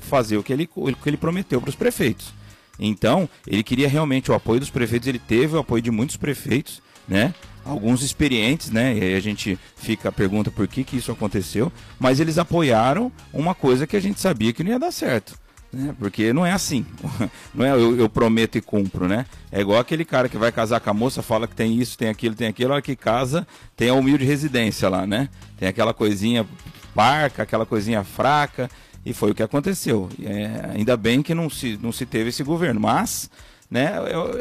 fazer 0.00 0.38
o 0.38 0.42
que 0.42 0.52
ele, 0.52 0.68
o 0.74 0.94
que 0.94 1.08
ele 1.08 1.18
prometeu 1.18 1.60
para 1.60 1.68
os 1.68 1.76
prefeitos. 1.76 2.32
Então, 2.78 3.28
ele 3.46 3.62
queria 3.62 3.86
realmente 3.86 4.30
o 4.30 4.34
apoio 4.34 4.60
dos 4.60 4.70
prefeitos, 4.70 5.06
ele 5.06 5.18
teve 5.18 5.54
o 5.54 5.58
apoio 5.58 5.82
de 5.82 5.90
muitos 5.90 6.16
prefeitos, 6.16 6.80
né? 7.10 7.34
Alguns 7.64 8.02
experientes, 8.02 8.70
né? 8.70 8.96
E 8.96 9.02
aí 9.02 9.14
a 9.14 9.20
gente 9.20 9.58
fica 9.76 10.08
a 10.08 10.12
pergunta 10.12 10.50
por 10.50 10.66
que, 10.66 10.84
que 10.84 10.96
isso 10.96 11.12
aconteceu, 11.12 11.70
mas 11.98 12.20
eles 12.20 12.38
apoiaram 12.38 13.12
uma 13.32 13.54
coisa 13.54 13.86
que 13.86 13.96
a 13.96 14.00
gente 14.00 14.20
sabia 14.20 14.52
que 14.52 14.62
não 14.62 14.70
ia 14.70 14.78
dar 14.78 14.92
certo. 14.92 15.38
Né? 15.72 15.94
Porque 15.98 16.32
não 16.32 16.46
é 16.46 16.52
assim. 16.52 16.84
Não 17.54 17.64
é 17.64 17.72
eu, 17.72 17.96
eu, 17.96 18.08
prometo 18.08 18.56
e 18.56 18.60
cumpro, 18.60 19.06
né? 19.06 19.24
É 19.52 19.60
igual 19.60 19.78
aquele 19.78 20.04
cara 20.04 20.28
que 20.28 20.36
vai 20.36 20.50
casar 20.50 20.80
com 20.80 20.90
a 20.90 20.94
moça, 20.94 21.22
fala 21.22 21.46
que 21.46 21.54
tem 21.54 21.78
isso, 21.78 21.96
tem 21.96 22.08
aquilo, 22.08 22.34
tem 22.34 22.48
aquilo, 22.48 22.72
a 22.72 22.74
hora 22.74 22.82
que 22.82 22.96
casa, 22.96 23.46
tem 23.76 23.88
a 23.88 23.94
humilde 23.94 24.24
residência 24.24 24.88
lá, 24.88 25.06
né? 25.06 25.28
Tem 25.56 25.68
aquela 25.68 25.94
coisinha 25.94 26.44
parca, 26.92 27.44
aquela 27.44 27.64
coisinha 27.64 28.02
fraca, 28.02 28.68
e 29.04 29.12
foi 29.12 29.30
o 29.30 29.34
que 29.34 29.42
aconteceu. 29.42 30.08
É, 30.22 30.72
ainda 30.74 30.96
bem 30.96 31.22
que 31.22 31.34
não 31.34 31.48
se, 31.48 31.78
não 31.80 31.92
se 31.92 32.04
teve 32.04 32.30
esse 32.30 32.42
governo, 32.42 32.80
mas 32.80 33.30
né? 33.70 33.94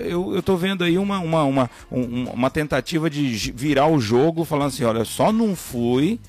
Eu, 0.06 0.34
eu, 0.34 0.42
tô 0.42 0.58
vendo 0.58 0.84
aí 0.84 0.98
uma, 0.98 1.20
uma, 1.20 1.44
uma, 1.44 1.70
uma 1.92 2.50
tentativa 2.50 3.10
de 3.10 3.52
virar 3.52 3.88
o 3.88 4.00
jogo 4.00 4.44
falando 4.44 4.70
assim, 4.70 4.84
olha, 4.84 5.06
só 5.06 5.32
não 5.32 5.56
fui 5.56 6.20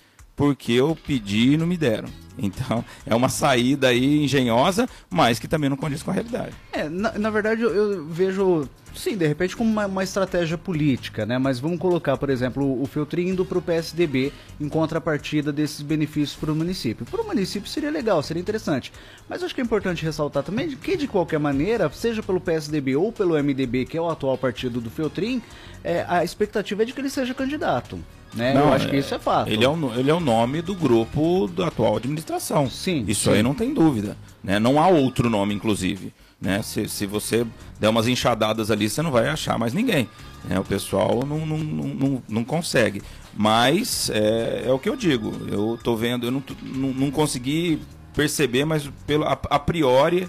porque 0.40 0.72
eu 0.72 0.96
pedi 0.96 1.52
e 1.52 1.56
não 1.58 1.66
me 1.66 1.76
deram. 1.76 2.08
Então, 2.38 2.82
é 3.04 3.14
uma 3.14 3.28
saída 3.28 3.88
aí 3.88 4.24
engenhosa, 4.24 4.88
mas 5.10 5.38
que 5.38 5.46
também 5.46 5.68
não 5.68 5.76
condiz 5.76 6.02
com 6.02 6.10
a 6.10 6.14
realidade. 6.14 6.54
É, 6.72 6.88
na, 6.88 7.12
na 7.18 7.28
verdade, 7.28 7.60
eu, 7.60 7.70
eu, 7.70 8.06
vejo, 8.06 8.66
sim, 8.94 9.18
de 9.18 9.26
repente 9.26 9.54
como 9.54 9.70
uma, 9.70 9.84
uma, 9.84 10.02
estratégia 10.02 10.56
política, 10.56 11.26
né? 11.26 11.36
Mas 11.36 11.60
vamos 11.60 11.78
colocar, 11.78 12.16
por 12.16 12.30
exemplo, 12.30 12.64
o, 12.64 12.84
o 12.84 13.20
indo 13.20 13.44
para 13.44 13.58
o 13.58 13.60
PSDB 13.60 14.32
em 14.58 14.66
contrapartida 14.66 15.52
desses 15.52 15.82
benefícios 15.82 16.38
para 16.38 16.50
o 16.50 16.56
município. 16.56 17.04
Para 17.04 17.20
o 17.20 17.26
município 17.26 17.68
seria 17.68 17.90
legal, 17.90 18.22
seria 18.22 18.40
interessante. 18.40 18.90
Mas 19.28 19.42
acho 19.42 19.54
que 19.54 19.60
é 19.60 19.64
importante 19.64 20.02
ressaltar 20.06 20.42
também 20.42 20.70
que, 20.70 20.96
de 20.96 21.06
qualquer 21.06 21.38
maneira, 21.38 21.90
seja 21.92 22.22
pelo 22.22 22.40
PSDB 22.40 22.96
ou 22.96 23.12
pelo 23.12 23.34
MDB, 23.34 23.84
que 23.84 23.98
é 23.98 24.00
o 24.00 24.08
atual 24.08 24.38
partido 24.38 24.80
do 24.80 24.88
Feltrin, 24.88 25.42
é, 25.84 26.06
a 26.08 26.24
expectativa 26.24 26.82
é 26.82 26.86
de 26.86 26.94
que 26.94 27.00
ele 27.02 27.10
seja 27.10 27.34
candidato. 27.34 27.98
Né? 28.34 28.54
Não, 28.54 28.62
eu 28.62 28.72
acho 28.72 28.88
que 28.88 28.96
isso 28.96 29.14
é 29.14 29.18
fato. 29.18 29.50
Ele 29.50 29.64
é, 29.64 29.68
o, 29.68 29.94
ele 29.98 30.10
é 30.10 30.14
o 30.14 30.20
nome 30.20 30.62
do 30.62 30.74
grupo 30.74 31.48
da 31.48 31.66
atual 31.68 31.96
administração. 31.96 32.70
Sim. 32.70 33.04
Isso 33.08 33.24
sim. 33.24 33.36
aí 33.36 33.42
não 33.42 33.54
tem 33.54 33.74
dúvida. 33.74 34.16
Né? 34.42 34.58
Não 34.58 34.80
há 34.80 34.88
outro 34.88 35.28
nome, 35.28 35.54
inclusive. 35.54 36.12
Né? 36.40 36.62
Se, 36.62 36.88
se 36.88 37.06
você 37.06 37.46
der 37.78 37.88
umas 37.88 38.06
enxadadas 38.06 38.70
ali, 38.70 38.88
você 38.88 39.02
não 39.02 39.10
vai 39.10 39.28
achar 39.28 39.58
mais 39.58 39.74
ninguém. 39.74 40.08
Né? 40.44 40.58
O 40.58 40.64
pessoal 40.64 41.24
não, 41.26 41.44
não, 41.44 41.58
não, 41.58 42.22
não 42.28 42.44
consegue. 42.44 43.02
Mas 43.34 44.10
é, 44.10 44.64
é 44.66 44.72
o 44.72 44.78
que 44.78 44.88
eu 44.88 44.96
digo. 44.96 45.32
Eu 45.50 45.74
estou 45.74 45.96
vendo, 45.96 46.26
eu 46.26 46.30
não, 46.30 46.42
não, 46.62 46.88
não 46.92 47.10
consegui 47.10 47.80
perceber, 48.14 48.64
mas 48.64 48.88
pelo, 49.06 49.24
a, 49.24 49.32
a 49.32 49.58
priori 49.58 50.28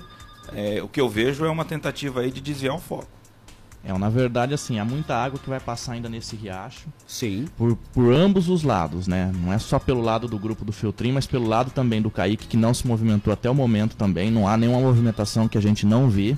é, 0.53 0.81
o 0.81 0.87
que 0.87 0.99
eu 0.99 1.09
vejo 1.09 1.45
é 1.45 1.49
uma 1.49 1.65
tentativa 1.65 2.21
aí 2.21 2.31
de 2.31 2.41
desviar 2.41 2.75
o 2.75 2.79
foco. 2.79 3.07
É, 3.83 3.97
na 3.97 4.09
verdade, 4.09 4.53
assim, 4.53 4.77
há 4.77 4.85
muita 4.85 5.15
água 5.15 5.39
que 5.39 5.49
vai 5.49 5.59
passar 5.59 5.93
ainda 5.93 6.07
nesse 6.07 6.35
riacho. 6.35 6.87
Sim. 7.07 7.47
Por, 7.57 7.75
por 7.93 8.13
ambos 8.13 8.47
os 8.47 8.61
lados, 8.63 9.07
né? 9.07 9.31
Não 9.43 9.51
é 9.51 9.57
só 9.57 9.79
pelo 9.79 10.01
lado 10.01 10.27
do 10.27 10.37
grupo 10.37 10.63
do 10.63 10.71
Filtrim, 10.71 11.11
mas 11.11 11.25
pelo 11.25 11.47
lado 11.47 11.71
também 11.71 12.01
do 12.01 12.11
Kaique, 12.11 12.47
que 12.47 12.57
não 12.57 12.73
se 12.73 12.87
movimentou 12.87 13.33
até 13.33 13.49
o 13.49 13.55
momento 13.55 13.95
também. 13.95 14.29
Não 14.29 14.47
há 14.47 14.55
nenhuma 14.55 14.79
movimentação 14.79 15.47
que 15.47 15.57
a 15.57 15.61
gente 15.61 15.85
não 15.85 16.09
vê 16.09 16.37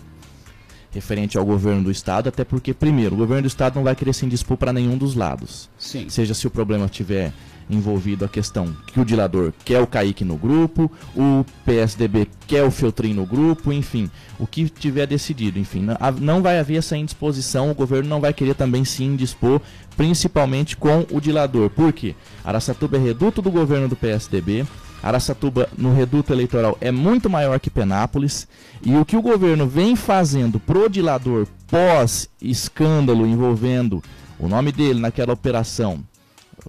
referente 0.91 1.37
ao 1.37 1.45
governo 1.45 1.83
do 1.83 1.91
estado, 1.91 2.29
até 2.29 2.43
porque, 2.45 2.73
primeiro, 2.73 3.15
o 3.15 3.17
governo 3.17 3.41
do 3.41 3.47
estado 3.47 3.75
não 3.75 3.83
vai 3.83 3.95
querer 3.95 4.13
se 4.13 4.25
indispor 4.25 4.55
para 4.55 4.71
nenhum 4.71 4.97
dos 4.97 5.15
lados. 5.15 5.69
Sim. 5.77 6.07
Seja 6.07 6.33
se 6.33 6.45
o 6.45 6.51
problema 6.51 6.87
tiver 6.87 7.33
envolvido 7.73 8.23
a 8.23 8.29
questão 8.29 8.75
que 8.87 8.99
o 8.99 9.05
dilador 9.05 9.51
quer 9.65 9.81
o 9.81 9.87
Kaique 9.87 10.23
no 10.23 10.37
grupo, 10.37 10.91
o 11.15 11.45
PSDB 11.65 12.27
quer 12.47 12.63
o 12.63 12.71
Feltrin 12.71 13.13
no 13.13 13.25
grupo, 13.25 13.73
enfim, 13.73 14.09
o 14.39 14.47
que 14.47 14.69
tiver 14.69 15.07
decidido, 15.07 15.59
enfim, 15.59 15.87
não 16.21 16.41
vai 16.41 16.59
haver 16.59 16.77
essa 16.77 16.95
indisposição, 16.95 17.71
o 17.71 17.75
governo 17.75 18.09
não 18.09 18.21
vai 18.21 18.33
querer 18.33 18.55
também 18.55 18.85
se 18.85 19.03
indispor, 19.03 19.59
principalmente 19.97 20.77
com 20.77 21.05
o 21.11 21.19
dilador, 21.19 21.69
porque 21.69 22.15
Araçatuba 22.43 22.97
é 22.97 22.99
reduto 22.99 23.41
do 23.41 23.51
governo 23.51 23.87
do 23.87 23.95
PSDB, 23.95 24.65
Araçatuba 25.01 25.67
no 25.77 25.93
reduto 25.93 26.31
eleitoral 26.31 26.77
é 26.79 26.89
muito 26.89 27.29
maior 27.29 27.59
que 27.59 27.69
Penápolis, 27.69 28.47
e 28.81 28.95
o 28.95 29.03
que 29.03 29.17
o 29.17 29.21
governo 29.21 29.67
vem 29.67 29.95
fazendo 29.95 30.59
pro 30.59 30.89
dilador 30.89 31.45
pós 31.67 32.29
escândalo 32.41 33.27
envolvendo 33.27 34.01
o 34.39 34.47
nome 34.47 34.71
dele 34.71 34.99
naquela 34.99 35.33
operação 35.33 36.03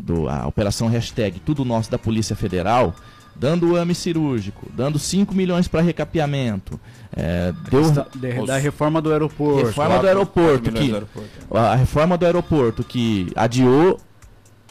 do, 0.00 0.28
a 0.28 0.46
operação 0.46 0.88
hashtag 0.88 1.40
Tudo 1.40 1.64
Nosso 1.64 1.90
da 1.90 1.98
Polícia 1.98 2.36
Federal, 2.36 2.94
dando 3.34 3.72
o 3.72 3.76
AME 3.76 3.94
cirúrgico, 3.94 4.66
dando 4.74 4.98
5 4.98 5.34
milhões 5.34 5.68
para 5.68 5.80
recapeamento. 5.80 6.78
É, 7.16 7.52
deu, 7.70 7.90
da, 7.90 8.06
da, 8.46 8.56
reforma 8.58 9.00
do 9.00 9.12
aeroporto. 9.12 9.66
Reforma 9.66 9.98
do 9.98 10.06
aeroporto, 10.06 10.72
que, 10.72 10.92
aeroporto. 10.92 11.56
A 11.56 11.74
reforma 11.74 12.18
do 12.18 12.26
aeroporto 12.26 12.84
que 12.84 13.32
adiou 13.34 14.00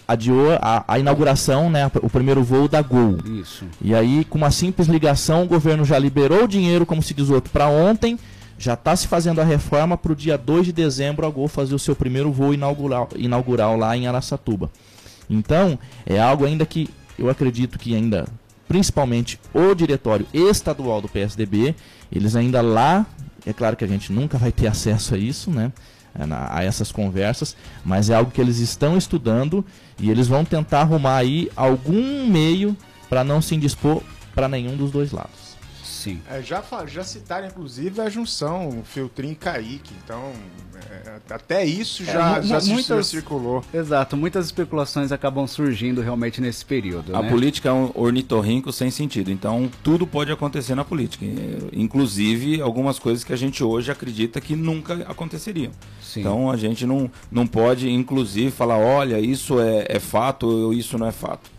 adiou 0.05 0.51
a, 0.61 0.83
a, 0.87 0.99
inauguração, 0.99 1.69
né, 1.69 1.89
o 2.01 2.09
primeiro 2.09 2.43
voo 2.43 2.67
da 2.67 2.81
Gol. 2.81 3.17
Isso. 3.25 3.65
E 3.81 3.95
aí, 3.95 4.25
com 4.25 4.37
uma 4.37 4.51
simples 4.51 4.87
ligação, 4.87 5.43
o 5.43 5.47
governo 5.47 5.85
já 5.85 5.97
liberou 5.97 6.43
o 6.43 6.47
dinheiro, 6.47 6.85
como 6.85 7.01
se 7.01 7.13
diz 7.13 7.29
outro, 7.29 7.51
para 7.51 7.67
ontem. 7.67 8.19
Já 8.57 8.75
está 8.75 8.95
se 8.95 9.07
fazendo 9.07 9.41
a 9.41 9.43
reforma 9.43 9.97
para 9.97 10.11
o 10.11 10.15
dia 10.15 10.37
2 10.37 10.67
de 10.67 10.71
dezembro 10.73 11.25
a 11.25 11.29
Gol 11.29 11.47
fazer 11.47 11.73
o 11.73 11.79
seu 11.79 11.95
primeiro 11.95 12.31
voo 12.31 12.53
inaugural, 12.53 13.09
inaugural 13.15 13.75
lá 13.75 13.97
em 13.97 14.07
Araçatuba. 14.07 14.69
Então, 15.29 15.77
é 16.05 16.19
algo 16.19 16.45
ainda 16.45 16.65
que 16.65 16.89
eu 17.17 17.29
acredito 17.29 17.77
que 17.77 17.95
ainda, 17.95 18.27
principalmente 18.67 19.39
o 19.53 19.73
diretório 19.73 20.25
estadual 20.33 21.01
do 21.01 21.09
PSDB, 21.09 21.75
eles 22.11 22.35
ainda 22.35 22.61
lá, 22.61 23.05
é 23.45 23.53
claro 23.53 23.75
que 23.75 23.83
a 23.83 23.87
gente 23.87 24.11
nunca 24.11 24.37
vai 24.37 24.51
ter 24.51 24.67
acesso 24.67 25.15
a 25.15 25.17
isso, 25.17 25.51
né? 25.51 25.71
a 26.49 26.63
essas 26.63 26.91
conversas, 26.91 27.55
mas 27.83 28.09
é 28.09 28.13
algo 28.15 28.29
que 28.29 28.39
eles 28.39 28.59
estão 28.59 28.95
estudando 28.95 29.65
e 29.99 30.11
eles 30.11 30.27
vão 30.27 30.45
tentar 30.45 30.81
arrumar 30.81 31.17
aí 31.17 31.49
algum 31.55 32.27
meio 32.27 32.77
para 33.09 33.23
não 33.23 33.41
se 33.41 33.55
indispor 33.55 34.01
para 34.35 34.47
nenhum 34.47 34.77
dos 34.77 34.91
dois 34.91 35.11
lados. 35.11 35.42
Sim. 36.03 36.19
É, 36.29 36.41
já, 36.41 36.61
já 36.85 37.01
citaram, 37.01 37.47
inclusive, 37.47 38.01
a 38.01 38.09
junção 38.09 38.83
Filtrin 38.83 39.31
e 39.31 39.35
Kaique. 39.35 39.93
Então, 40.03 40.33
é, 40.91 41.33
até 41.33 41.63
isso 41.63 42.03
já, 42.03 42.39
é, 42.39 42.41
já, 42.41 42.59
muitas, 42.59 43.07
circulou. 43.07 43.63
Exato, 43.73 44.17
muitas 44.17 44.47
especulações 44.47 45.13
acabam 45.13 45.47
surgindo 45.47 46.01
realmente 46.01 46.41
nesse 46.41 46.65
período. 46.65 47.15
A 47.15 47.21
né? 47.21 47.29
política 47.29 47.69
é 47.69 47.71
um 47.71 47.89
ornitorrinco 47.95 48.69
sem 48.73 48.91
sentido. 48.91 49.31
Então, 49.31 49.71
tudo 49.81 50.05
pode 50.05 50.29
acontecer 50.29 50.75
na 50.75 50.83
política. 50.83 51.23
Inclusive, 51.71 52.59
algumas 52.61 52.99
coisas 52.99 53.23
que 53.23 53.31
a 53.31 53.37
gente 53.37 53.63
hoje 53.63 53.89
acredita 53.89 54.41
que 54.41 54.57
nunca 54.57 54.95
aconteceriam. 55.07 55.71
Sim. 56.01 56.19
Então, 56.19 56.51
a 56.51 56.57
gente 56.57 56.85
não, 56.85 57.09
não 57.31 57.47
pode, 57.47 57.89
inclusive, 57.89 58.51
falar: 58.51 58.77
olha, 58.77 59.21
isso 59.21 59.57
é, 59.61 59.85
é 59.87 59.99
fato 60.01 60.47
ou 60.47 60.73
isso 60.73 60.97
não 60.97 61.07
é 61.07 61.13
fato. 61.13 61.49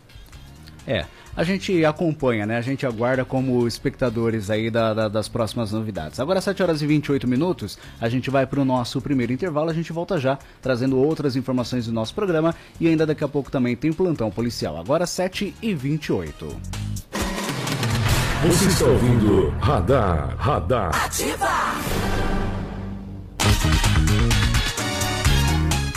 É 0.86 1.06
a 1.36 1.42
gente 1.42 1.84
acompanha, 1.84 2.46
né? 2.46 2.56
A 2.56 2.60
gente 2.60 2.86
aguarda 2.86 3.24
como 3.24 3.66
espectadores 3.66 4.50
aí 4.50 4.70
da, 4.70 4.94
da, 4.94 5.08
das 5.08 5.28
próximas 5.28 5.72
novidades. 5.72 6.20
Agora, 6.20 6.40
7 6.40 6.62
horas 6.62 6.82
e 6.82 6.86
28 6.86 7.26
minutos, 7.26 7.78
a 8.00 8.08
gente 8.08 8.30
vai 8.30 8.46
para 8.46 8.60
o 8.60 8.64
nosso 8.64 9.00
primeiro 9.00 9.32
intervalo. 9.32 9.70
A 9.70 9.74
gente 9.74 9.92
volta 9.92 10.18
já, 10.18 10.38
trazendo 10.62 10.98
outras 10.98 11.36
informações 11.36 11.86
do 11.86 11.92
nosso 11.92 12.14
programa. 12.14 12.54
E 12.80 12.88
ainda 12.88 13.06
daqui 13.06 13.24
a 13.24 13.28
pouco 13.28 13.50
também 13.50 13.76
tem 13.76 13.92
plantão 13.92 14.30
policial. 14.30 14.76
Agora, 14.76 15.06
7 15.06 15.54
e 15.60 15.74
28. 15.74 16.46
Você 18.46 18.66
está 18.66 18.84
ouvindo 18.84 19.48
Radar, 19.58 20.36
Radar. 20.36 21.04
Ativa! 21.04 22.23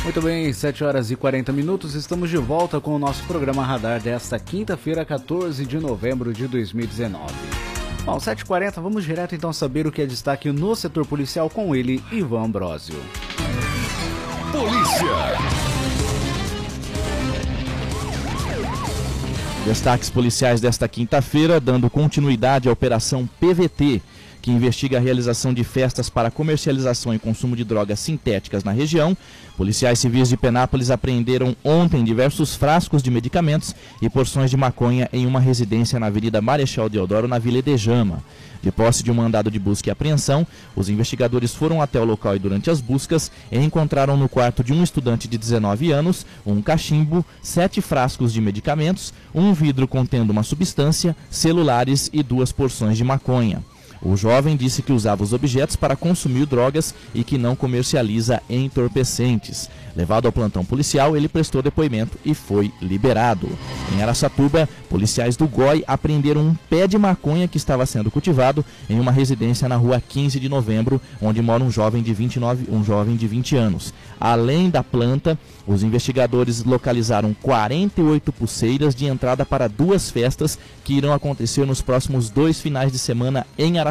Muito 0.08 0.22
bem, 0.22 0.54
7 0.54 0.86
horas 0.86 1.12
e 1.12 1.18
40 1.18 1.52
minutos, 1.52 1.94
estamos 1.94 2.30
de 2.30 2.38
volta 2.38 2.80
com 2.80 2.96
o 2.96 2.98
nosso 2.98 3.22
programa 3.26 3.62
Radar 3.66 4.00
desta 4.00 4.40
quinta-feira, 4.40 5.04
14 5.04 5.66
de 5.66 5.78
novembro 5.80 6.34
de 6.34 6.48
2019. 6.48 7.26
Bom, 8.06 8.16
7h40, 8.16 8.82
vamos 8.82 9.04
direto 9.04 9.36
então 9.36 9.52
saber 9.52 9.86
o 9.86 9.92
que 9.92 10.02
é 10.02 10.06
destaque 10.06 10.50
no 10.50 10.74
setor 10.78 11.06
policial 11.06 11.50
com 11.50 11.76
ele, 11.76 12.02
Ivan 12.10 12.46
Ambrosio. 12.46 12.96
Polícia. 14.50 15.08
Destaques 19.66 20.10
policiais 20.10 20.62
desta 20.62 20.88
quinta-feira, 20.88 21.60
dando 21.60 21.90
continuidade 21.90 22.70
à 22.70 22.72
Operação 22.72 23.30
PVT, 23.42 24.02
que 24.48 24.52
investiga 24.54 24.96
a 24.98 25.02
realização 25.02 25.54
de 25.54 25.62
festas 25.62 26.10
para 26.10 26.32
comercialização 26.32 27.14
e 27.14 27.20
consumo 27.20 27.54
de 27.54 27.66
drogas 27.66 28.00
sintéticas 28.00 28.64
na 28.64 28.72
região. 28.72 29.16
Policiais 29.58 30.00
civis 30.00 30.30
de 30.30 30.38
Penápolis 30.38 30.90
apreenderam 30.90 31.54
ontem 31.66 32.02
diversos 32.02 32.56
frascos 32.56 33.04
de 33.04 33.12
medicamentos 33.12 33.76
e 34.02 34.10
porções 34.10 34.50
de 34.50 34.56
maconha 34.56 35.10
em 35.12 35.26
uma 35.26 35.42
residência 35.42 36.00
na 36.00 36.06
Avenida 36.06 36.42
Marechal 36.42 36.88
Deodoro, 36.88 37.28
na 37.28 37.38
Vila 37.38 37.58
Edejama. 37.58 38.24
De 38.64 38.72
posse 38.72 39.04
de 39.04 39.12
um 39.12 39.16
mandado 39.16 39.52
de 39.52 39.60
busca 39.60 39.90
e 39.90 39.92
apreensão, 39.92 40.48
os 40.78 40.88
investigadores 40.88 41.54
foram 41.54 41.82
até 41.82 42.00
o 42.00 42.06
local 42.06 42.34
e 42.34 42.40
durante 42.40 42.70
as 42.70 42.80
buscas 42.80 43.30
encontraram 43.52 44.16
no 44.16 44.30
quarto 44.30 44.64
de 44.64 44.72
um 44.72 44.82
estudante 44.82 45.28
de 45.28 45.38
19 45.38 45.92
anos 45.92 46.26
um 46.46 46.62
cachimbo, 46.62 47.26
sete 47.42 47.82
frascos 47.82 48.32
de 48.32 48.40
medicamentos, 48.40 49.14
um 49.36 49.52
vidro 49.52 49.90
contendo 49.90 50.30
uma 50.30 50.42
substância, 50.42 51.14
celulares 51.30 52.10
e 52.14 52.24
duas 52.24 52.54
porções 52.54 52.96
de 52.96 53.04
maconha. 53.04 53.62
O 54.02 54.16
jovem 54.16 54.56
disse 54.56 54.82
que 54.82 54.92
usava 54.92 55.24
os 55.24 55.34
objetos 55.34 55.76
para 55.76 55.96
consumir 55.96 56.46
drogas 56.46 56.94
e 57.14 57.24
que 57.24 57.38
não 57.38 57.56
comercializa 57.56 58.42
entorpecentes. 58.50 59.70
Levado 59.98 60.28
ao 60.28 60.32
plantão 60.32 60.64
policial, 60.64 61.18
ele 61.18 61.28
prestou 61.28 61.60
depoimento 61.60 62.20
e 62.24 62.36
foi 62.36 62.72
liberado. 62.80 63.50
Em 63.96 64.04
Araçatuba, 64.04 64.70
policiais 64.88 65.36
do 65.36 65.48
GOI 65.48 65.84
apreenderam 65.88 66.42
um 66.42 66.56
pé 66.70 66.88
de 66.88 67.00
maconha 67.00 67.48
que 67.48 67.58
estava 67.58 67.84
sendo 67.84 68.12
cultivado 68.12 68.64
em 68.88 69.00
uma 69.00 69.12
residência 69.12 69.68
na 69.68 69.76
rua 69.76 70.00
15 70.00 70.40
de 70.40 70.48
novembro, 70.48 71.02
onde 71.20 71.42
mora 71.42 71.64
um 71.64 71.72
jovem 71.72 72.04
de 72.04 72.14
29, 72.14 72.68
um 72.72 72.84
jovem 72.84 73.16
de 73.16 73.28
20 73.28 73.56
anos. 73.56 73.92
Além 74.20 74.70
da 74.70 74.84
planta, 74.84 75.38
os 75.66 75.82
investigadores 75.82 76.64
localizaram 76.64 77.36
48 77.42 78.32
pulseiras 78.32 78.94
de 78.94 79.08
entrada 79.08 79.46
para 79.46 79.68
duas 79.68 80.12
festas 80.12 80.60
que 80.84 80.94
irão 80.94 81.12
acontecer 81.12 81.66
nos 81.66 81.82
próximos 81.82 82.30
dois 82.30 82.62
finais 82.62 82.92
de 82.92 83.00
semana 83.00 83.48
em 83.58 83.80
Araçatuba, 83.80 83.87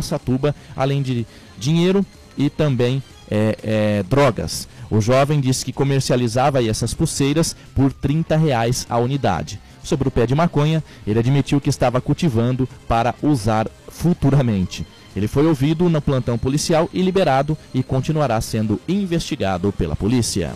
além 0.76 1.02
de 1.02 1.26
dinheiro 1.58 2.04
e 2.36 2.50
também 2.50 3.02
é, 3.30 3.58
é, 3.62 4.02
drogas. 4.04 4.68
O 4.90 5.00
jovem 5.00 5.40
disse 5.40 5.64
que 5.64 5.72
comercializava 5.72 6.64
essas 6.64 6.94
pulseiras 6.94 7.56
por 7.74 7.92
30 7.92 8.36
reais 8.36 8.86
a 8.88 8.98
unidade. 8.98 9.60
Sobre 9.82 10.08
o 10.08 10.10
pé 10.10 10.26
de 10.26 10.34
maconha, 10.34 10.82
ele 11.06 11.18
admitiu 11.18 11.60
que 11.60 11.68
estava 11.68 12.00
cultivando 12.00 12.68
para 12.88 13.14
usar 13.22 13.68
futuramente. 13.88 14.86
Ele 15.14 15.28
foi 15.28 15.46
ouvido 15.46 15.88
no 15.88 16.02
plantão 16.02 16.36
policial 16.36 16.90
e 16.92 17.00
liberado 17.00 17.56
e 17.72 17.82
continuará 17.82 18.40
sendo 18.40 18.80
investigado 18.86 19.72
pela 19.72 19.96
polícia. 19.96 20.52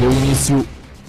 Deu 0.00 0.10
início 0.12 0.66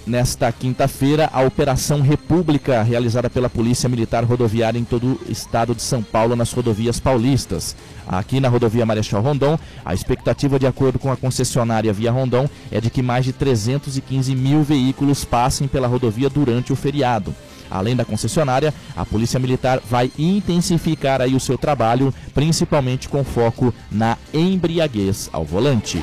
nesta 0.07 0.51
quinta-feira 0.51 1.29
a 1.31 1.41
Operação 1.41 2.01
República, 2.01 2.81
realizada 2.81 3.29
pela 3.29 3.49
Polícia 3.49 3.89
Militar 3.89 4.23
Rodoviária 4.23 4.79
em 4.79 4.83
todo 4.83 5.19
o 5.27 5.31
estado 5.31 5.75
de 5.75 5.81
São 5.81 6.01
Paulo, 6.01 6.35
nas 6.35 6.51
rodovias 6.51 6.99
paulistas. 6.99 7.75
Aqui 8.07 8.39
na 8.39 8.47
rodovia 8.47 8.85
Marechal 8.85 9.21
Rondon, 9.21 9.59
a 9.83 9.93
expectativa, 9.93 10.57
de 10.57 10.65
acordo 10.65 10.97
com 10.97 11.11
a 11.11 11.17
concessionária 11.17 11.91
Via 11.91 12.11
Rondon, 12.11 12.49
é 12.71 12.79
de 12.79 12.89
que 12.89 13.01
mais 13.01 13.25
de 13.25 13.33
315 13.33 14.33
mil 14.33 14.63
veículos 14.63 15.25
passem 15.25 15.67
pela 15.67 15.87
rodovia 15.87 16.29
durante 16.29 16.71
o 16.71 16.75
feriado. 16.75 17.35
Além 17.69 17.95
da 17.95 18.05
concessionária, 18.05 18.73
a 18.95 19.05
Polícia 19.05 19.39
Militar 19.39 19.81
vai 19.89 20.09
intensificar 20.17 21.21
aí 21.21 21.35
o 21.35 21.39
seu 21.39 21.57
trabalho, 21.57 22.13
principalmente 22.33 23.09
com 23.09 23.23
foco 23.25 23.73
na 23.91 24.17
embriaguez 24.33 25.29
ao 25.33 25.43
volante. 25.43 25.99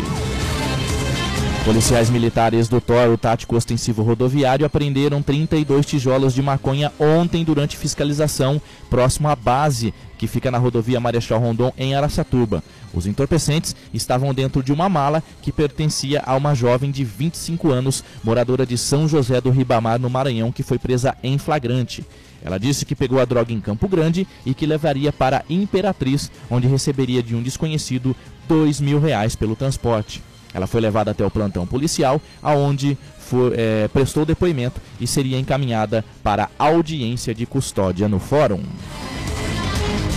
Policiais 1.65 2.11
militares 2.11 2.69
do 2.69 2.79
Toro 2.79 3.17
Tático 3.17 3.57
Ostensivo 3.57 4.03
Rodoviário 4.03 4.67
apreenderam 4.67 5.23
32 5.23 5.87
tijolos 5.87 6.35
de 6.35 6.43
maconha 6.43 6.93
ontem 7.01 7.43
durante 7.43 7.79
fiscalização 7.79 8.61
próximo 8.91 9.29
à 9.29 9.35
base 9.35 9.95
que 10.19 10.27
fica 10.27 10.51
na 10.51 10.59
rodovia 10.59 11.01
Marechal 11.01 11.41
Rondon 11.41 11.73
em 11.79 11.95
Araçatuba. 11.95 12.63
Os 12.93 13.07
entorpecentes 13.07 13.75
estavam 13.95 14.35
dentro 14.35 14.63
de 14.63 14.75
uma 14.75 14.91
mala 14.91 15.23
que 15.41 15.51
pertencia 15.51 16.23
a 16.27 16.37
uma 16.37 16.55
jovem 16.55 16.91
de 16.91 17.03
25 17.03 17.71
anos, 17.71 18.05
moradora 18.23 18.67
de 18.67 18.77
São 18.77 19.09
José 19.09 19.41
do 19.41 19.51
Ribamar, 19.51 19.99
no 19.99 20.11
Maranhão, 20.11 20.53
que 20.53 20.63
foi 20.63 20.79
presa 20.79 21.17
em 21.23 21.39
flagrante. 21.39 22.05
Ela 22.45 22.59
disse 22.59 22.85
que 22.85 22.95
pegou 22.95 23.19
a 23.21 23.25
droga 23.25 23.55
em 23.55 23.61
Campo 23.61 23.89
Grande 23.89 24.29
e 24.45 24.53
que 24.53 24.67
levaria 24.67 25.11
para 25.11 25.43
Imperatriz, 25.49 26.31
onde 26.51 26.69
receberia 26.69 27.23
de 27.23 27.35
um 27.35 27.43
desconhecido 27.43 28.15
dois 28.47 28.83
mil 28.83 29.01
reais 29.01 29.35
pelo 29.35 29.57
transporte. 29.57 30.23
Ela 30.55 30.67
foi 30.69 30.81
levada 30.81 31.11
até 31.11 31.27
o 31.27 31.31
plantão 31.31 31.67
policial, 31.67 32.23
aonde 32.41 32.97
foi, 33.19 33.53
é, 33.57 33.89
prestou 33.89 34.25
depoimento 34.25 34.81
e 35.01 35.07
seria 35.07 35.39
encaminhada 35.39 36.05
para 36.23 36.49
audiência 36.59 37.35
de 37.35 37.45
custódia 37.45 38.09
no 38.09 38.21
fórum. 38.21 38.61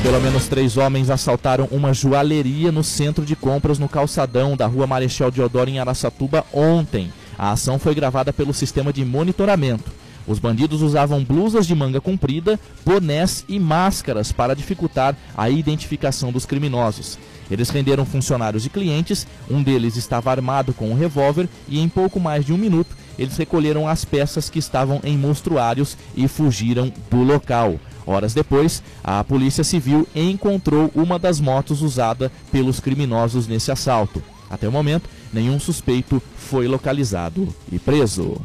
Pelo 0.03 0.21
menos 0.21 0.47
três 0.47 0.77
homens 0.77 1.09
assaltaram 1.09 1.67
uma 1.71 1.93
joalheria 1.93 2.71
no 2.71 2.83
centro 2.83 3.25
de 3.25 3.35
compras 3.35 3.79
no 3.79 3.89
calçadão 3.89 4.55
da 4.55 4.67
rua 4.67 4.85
Marechal 4.85 5.31
Deodoro, 5.31 5.69
em 5.69 5.79
Araçatuba, 5.79 6.45
ontem. 6.53 7.11
A 7.37 7.51
ação 7.51 7.79
foi 7.79 7.95
gravada 7.95 8.31
pelo 8.31 8.53
sistema 8.53 8.93
de 8.93 9.03
monitoramento. 9.03 9.91
Os 10.27 10.39
bandidos 10.39 10.81
usavam 10.81 11.23
blusas 11.23 11.65
de 11.65 11.73
manga 11.73 12.01
comprida, 12.01 12.59
bonés 12.85 13.45
e 13.47 13.57
máscaras 13.57 14.31
para 14.31 14.55
dificultar 14.55 15.15
a 15.35 15.49
identificação 15.49 16.31
dos 16.31 16.45
criminosos. 16.45 17.17
Eles 17.49 17.69
renderam 17.69 18.05
funcionários 18.05 18.65
e 18.65 18.69
clientes, 18.69 19.25
um 19.49 19.63
deles 19.63 19.95
estava 19.95 20.29
armado 20.29 20.73
com 20.73 20.91
um 20.91 20.95
revólver 20.95 21.47
e 21.67 21.79
em 21.79 21.87
pouco 21.87 22.19
mais 22.19 22.45
de 22.45 22.51
um 22.51 22.57
minuto 22.57 22.95
eles 23.17 23.37
recolheram 23.37 23.87
as 23.87 24.05
peças 24.05 24.49
que 24.49 24.59
estavam 24.59 24.99
em 25.03 25.17
monstruários 25.17 25.97
e 26.15 26.27
fugiram 26.27 26.91
do 27.09 27.23
local. 27.23 27.79
Horas 28.05 28.33
depois, 28.33 28.83
a 29.03 29.23
Polícia 29.23 29.63
Civil 29.63 30.07
encontrou 30.15 30.91
uma 30.93 31.17
das 31.17 31.39
motos 31.39 31.81
usada 31.81 32.31
pelos 32.51 32.79
criminosos 32.79 33.47
nesse 33.47 33.71
assalto. 33.71 34.21
Até 34.49 34.67
o 34.67 34.71
momento, 34.71 35.09
nenhum 35.33 35.59
suspeito 35.59 36.21
foi 36.37 36.67
localizado 36.67 37.53
e 37.71 37.77
preso. 37.77 38.39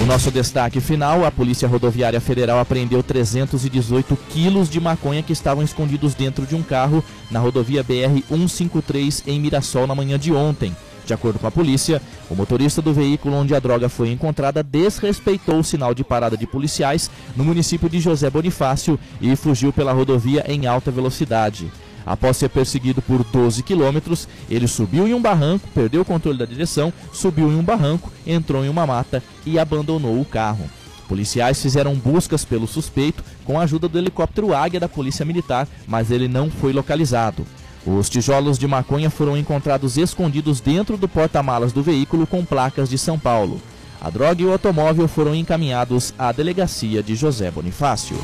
O 0.00 0.06
nosso 0.06 0.30
destaque 0.30 0.80
final: 0.80 1.24
a 1.24 1.30
Polícia 1.30 1.66
Rodoviária 1.66 2.20
Federal 2.20 2.60
apreendeu 2.60 3.02
318 3.02 4.16
quilos 4.30 4.70
de 4.70 4.80
maconha 4.80 5.24
que 5.24 5.32
estavam 5.32 5.64
escondidos 5.64 6.14
dentro 6.14 6.46
de 6.46 6.54
um 6.54 6.62
carro 6.62 7.02
na 7.30 7.40
rodovia 7.40 7.82
BR-153 7.82 9.24
em 9.26 9.40
Mirassol 9.40 9.88
na 9.88 9.96
manhã 9.96 10.16
de 10.16 10.32
ontem. 10.32 10.74
De 11.04 11.12
acordo 11.12 11.38
com 11.38 11.46
a 11.46 11.50
polícia, 11.50 12.00
o 12.30 12.34
motorista 12.36 12.80
do 12.80 12.92
veículo 12.92 13.34
onde 13.34 13.54
a 13.54 13.58
droga 13.58 13.88
foi 13.88 14.12
encontrada 14.12 14.62
desrespeitou 14.62 15.58
o 15.58 15.64
sinal 15.64 15.92
de 15.94 16.04
parada 16.04 16.36
de 16.36 16.46
policiais 16.46 17.10
no 17.34 17.44
município 17.44 17.88
de 17.88 17.98
José 17.98 18.30
Bonifácio 18.30 19.00
e 19.20 19.34
fugiu 19.34 19.72
pela 19.72 19.92
rodovia 19.92 20.44
em 20.46 20.66
alta 20.66 20.90
velocidade. 20.90 21.72
Após 22.08 22.38
ser 22.38 22.48
perseguido 22.48 23.02
por 23.02 23.22
12 23.22 23.62
quilômetros, 23.62 24.26
ele 24.48 24.66
subiu 24.66 25.06
em 25.06 25.12
um 25.12 25.20
barranco, 25.20 25.68
perdeu 25.74 26.00
o 26.00 26.04
controle 26.06 26.38
da 26.38 26.46
direção, 26.46 26.90
subiu 27.12 27.52
em 27.52 27.56
um 27.56 27.62
barranco, 27.62 28.10
entrou 28.26 28.64
em 28.64 28.68
uma 28.70 28.86
mata 28.86 29.22
e 29.44 29.58
abandonou 29.58 30.18
o 30.18 30.24
carro. 30.24 30.64
Policiais 31.06 31.60
fizeram 31.60 31.94
buscas 31.94 32.46
pelo 32.46 32.66
suspeito 32.66 33.22
com 33.44 33.60
a 33.60 33.64
ajuda 33.64 33.88
do 33.88 33.98
helicóptero 33.98 34.54
Águia 34.54 34.80
da 34.80 34.88
Polícia 34.88 35.22
Militar, 35.22 35.68
mas 35.86 36.10
ele 36.10 36.28
não 36.28 36.50
foi 36.50 36.72
localizado. 36.72 37.46
Os 37.86 38.08
tijolos 38.08 38.58
de 38.58 38.66
maconha 38.66 39.10
foram 39.10 39.36
encontrados 39.36 39.98
escondidos 39.98 40.60
dentro 40.60 40.96
do 40.96 41.08
porta-malas 41.08 41.74
do 41.74 41.82
veículo 41.82 42.26
com 42.26 42.42
placas 42.42 42.88
de 42.88 42.96
São 42.96 43.18
Paulo. 43.18 43.60
A 44.00 44.08
droga 44.08 44.40
e 44.40 44.46
o 44.46 44.52
automóvel 44.52 45.06
foram 45.08 45.34
encaminhados 45.34 46.14
à 46.18 46.32
delegacia 46.32 47.02
de 47.02 47.14
José 47.14 47.50
Bonifácio. 47.50 48.16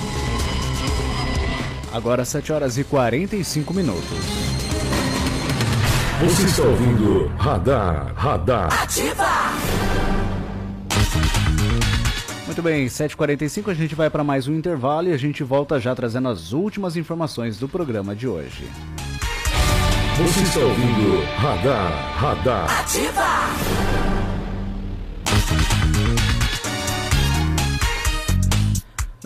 Agora 1.95 2.25
7 2.25 2.53
horas 2.53 2.77
e 2.77 2.83
45 2.83 3.73
minutos. 3.73 4.03
Você 6.25 6.43
está 6.43 6.63
ouvindo 6.65 7.29
Radar, 7.37 8.13
Radar. 8.17 8.83
Ativa! 8.83 9.25
Muito 12.47 12.61
bem, 12.61 12.87
7h45 12.87 13.71
a 13.71 13.75
gente 13.75 13.95
vai 13.95 14.11
para 14.11 14.25
mais 14.25 14.49
um 14.49 14.55
intervalo 14.57 15.09
e 15.09 15.13
a 15.13 15.17
gente 15.17 15.45
volta 15.45 15.79
já 15.79 15.95
trazendo 15.95 16.29
as 16.29 16.53
últimas 16.53 16.97
informações 16.97 17.59
do 17.59 17.69
programa 17.69 18.13
de 18.17 18.27
hoje. 18.27 18.69
Você 20.19 20.41
está 20.41 20.61
ouvindo 20.61 21.25
Radar, 21.37 22.19
Radar. 22.19 22.81
Ativa! 22.81 24.24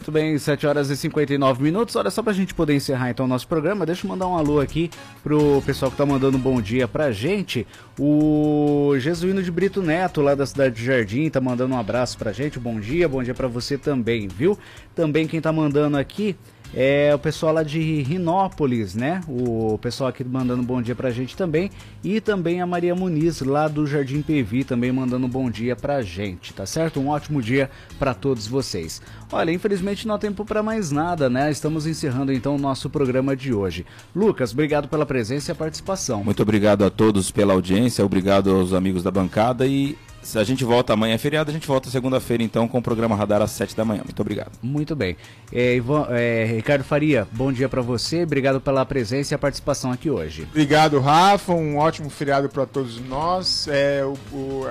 Muito 0.09 0.15
bem, 0.15 0.39
7 0.39 0.67
horas 0.67 0.89
e 0.89 0.97
59 0.97 1.63
minutos. 1.63 1.95
Olha, 1.95 2.09
só 2.09 2.23
pra 2.23 2.33
gente 2.33 2.55
poder 2.55 2.75
encerrar 2.75 3.11
então 3.11 3.27
o 3.27 3.29
nosso 3.29 3.47
programa, 3.47 3.85
deixa 3.85 4.07
eu 4.07 4.09
mandar 4.09 4.27
um 4.27 4.39
alô 4.39 4.59
aqui 4.59 4.89
pro 5.23 5.61
pessoal 5.67 5.91
que 5.91 5.99
tá 5.99 6.07
mandando 6.07 6.39
um 6.39 6.41
bom 6.41 6.63
dia 6.63 6.89
pra 6.89 7.13
gente. 7.13 7.67
O 7.99 8.95
Jesuíno 8.99 9.43
de 9.43 9.51
Brito 9.51 9.83
Neto, 9.83 10.23
lá 10.23 10.35
da 10.35 10.47
cidade 10.47 10.77
de 10.77 10.83
Jardim, 10.83 11.29
tá 11.29 11.43
mandando 11.43 11.75
um 11.75 11.79
abraço 11.79 12.17
pra 12.17 12.33
gente. 12.33 12.59
Bom 12.59 12.81
dia, 12.81 13.07
bom 13.07 13.23
dia 13.23 13.35
pra 13.35 13.49
você 13.49 13.77
também, 13.77 14.29
viu? 14.29 14.59
Também 14.95 15.27
quem 15.27 15.43
tá 15.43 15.53
mandando 15.53 15.99
aqui 15.99 16.35
é 16.75 17.15
o 17.15 17.19
pessoal 17.19 17.53
lá 17.53 17.63
de 17.63 18.03
Rinópolis, 18.03 18.95
né? 18.95 19.21
O 19.27 19.79
pessoal 19.79 20.11
aqui 20.11 20.23
mandando 20.23 20.63
bom 20.63 20.83
dia 20.83 20.95
pra 20.95 21.11
gente 21.11 21.37
também. 21.37 21.71
E 22.05 22.21
também 22.21 22.61
a 22.61 22.67
Maria 22.67 22.95
Muniz, 22.95 23.41
lá 23.41 23.69
do 23.69 23.87
Jardim 23.87 24.23
PV, 24.23 24.65
também 24.65 24.93
mandando 24.93 25.27
bom 25.27 25.51
dia 25.51 25.75
pra 25.75 26.03
gente, 26.03 26.53
tá 26.53 26.67
certo? 26.67 27.01
Um 27.01 27.09
ótimo 27.09 27.41
dia 27.41 27.71
para 27.99 28.15
todos 28.15 28.47
vocês. 28.47 29.01
Olha, 29.33 29.51
infelizmente 29.51 30.07
não 30.07 30.15
há 30.15 30.19
tempo 30.19 30.45
para 30.45 30.63
mais 30.63 30.91
nada, 30.91 31.29
né? 31.29 31.51
Estamos 31.51 31.87
encerrando 31.87 32.33
então 32.33 32.57
o 32.57 32.59
nosso 32.59 32.89
programa 32.91 33.35
de 33.35 33.53
hoje. 33.53 33.87
Lucas, 34.15 34.53
obrigado 34.53 34.89
pela 34.89 35.07
presença 35.07 35.51
e 35.51 35.53
a 35.53 35.57
participação. 35.57 36.23
Muito 36.23 36.43
obrigado 36.43 36.85
a 36.85 36.91
todos 36.91 37.31
pela 37.31 37.55
audiência, 37.55 38.05
obrigado 38.05 38.51
aos 38.51 38.73
amigos 38.73 39.03
da 39.03 39.11
bancada 39.11 39.67
e 39.67 39.97
se 40.29 40.39
a 40.39 40.45
gente 40.45 40.63
volta 40.63 40.93
amanhã 40.93 41.15
é 41.15 41.19
feriado, 41.19 41.51
a 41.51 41.55
gente 41.55 41.67
volta 41.67 41.89
segunda-feira 41.89 42.43
então 42.43 42.69
com 42.69 42.77
o 42.79 42.83
programa 42.83 43.17
Radar 43.17 43.41
às 43.41 43.51
7 43.53 43.75
da 43.75 43.83
manhã. 43.83 44.03
Muito 44.05 44.21
obrigado. 44.21 44.53
Muito 44.63 44.95
bem. 44.95 45.17
É, 45.51 45.75
Ivan, 45.75 46.07
é, 46.11 46.45
Ricardo 46.45 46.85
Faria, 46.85 47.27
bom 47.33 47.51
dia 47.51 47.67
para 47.67 47.81
você. 47.81 48.25
Obrigado 48.25 48.61
pela 48.61 48.85
presença 48.85 49.33
e 49.33 49.35
a 49.35 49.39
participação 49.39 49.91
aqui 49.91 50.11
hoje. 50.11 50.47
Obrigado, 50.51 51.01
Rafa. 51.01 51.55
Um 51.55 51.79
ótimo 51.79 52.11
feriado 52.11 52.47
para 52.51 52.67
todos 52.67 53.01
nós. 53.01 53.67
É, 53.69 54.05
o, 54.05 54.13
o, 54.37 54.67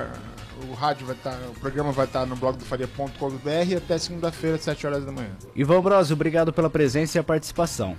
o 0.69 0.73
rádio 0.75 1.07
vai 1.07 1.15
estar, 1.15 1.31
tá, 1.31 1.39
o 1.49 1.59
programa 1.59 1.91
vai 1.91 2.05
estar 2.05 2.19
tá 2.19 2.25
no 2.27 2.35
blog 2.35 2.55
do 2.55 2.63
faria.com.br 2.63 3.77
até 3.77 3.97
segunda-feira, 3.97 4.57
às 4.57 4.61
7 4.61 4.85
horas 4.85 5.05
da 5.05 5.11
manhã. 5.11 5.31
Ivan 5.55 5.81
Brosio, 5.81 6.13
obrigado 6.13 6.53
pela 6.53 6.69
presença 6.69 7.17
e 7.17 7.19
a 7.19 7.23
participação. 7.23 7.97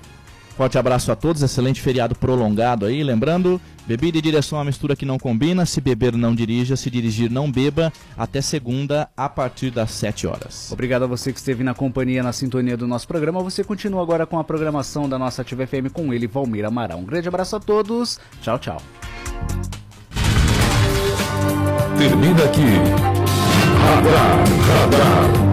Forte 0.59 0.77
abraço 0.77 1.13
a 1.13 1.15
todos, 1.15 1.41
excelente 1.41 1.81
feriado 1.81 2.17
prolongado 2.17 2.85
aí. 2.85 3.05
Lembrando, 3.05 3.61
bebida 3.87 4.19
e 4.19 4.21
direção 4.21 4.59
é 4.59 4.59
uma 4.59 4.65
mistura 4.65 4.97
que 4.97 5.07
não 5.07 5.17
combina. 5.17 5.65
Se 5.65 5.81
beber, 5.81 6.17
não 6.17 6.35
dirija. 6.35 6.75
Se 6.75 6.91
dirigir, 6.91 7.31
não 7.31 7.49
beba. 7.49 7.93
Até 8.17 8.41
segunda, 8.41 9.09
a 9.17 9.29
partir 9.29 9.71
das 9.71 9.93
7 9.93 10.27
horas. 10.27 10.73
Obrigado 10.73 11.05
a 11.05 11.07
você 11.07 11.33
que 11.33 11.39
esteve 11.39 11.63
na 11.63 11.75
companhia, 11.75 12.25
na 12.25 12.33
sintonia 12.33 12.77
do 12.77 12.89
nosso 12.89 13.07
programa. 13.07 13.41
Você 13.41 13.63
continua 13.63 14.03
agora 14.03 14.27
com 14.27 14.37
a 14.37 14.43
programação 14.43 15.09
da 15.09 15.17
nossa 15.17 15.43
Ativa 15.43 15.65
FM 15.65 15.93
com 15.93 16.13
ele, 16.13 16.27
Valmir 16.27 16.65
Amaral. 16.65 16.99
Um 16.99 17.05
grande 17.05 17.29
abraço 17.29 17.55
a 17.55 17.61
todos. 17.61 18.19
Tchau, 18.43 18.59
tchau. 18.59 18.83
Termina 21.97 22.45
aqui. 22.45 22.67
Radar, 23.79 24.45
radar. 24.67 25.49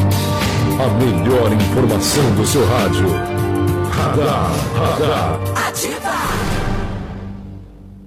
A 0.83 0.87
melhor 0.97 1.53
informação 1.53 2.35
do 2.35 2.43
seu 2.43 2.65
rádio. 2.65 3.34
Radar, 4.05 4.51
radar. 4.77 5.39
Ativa! 5.67 6.04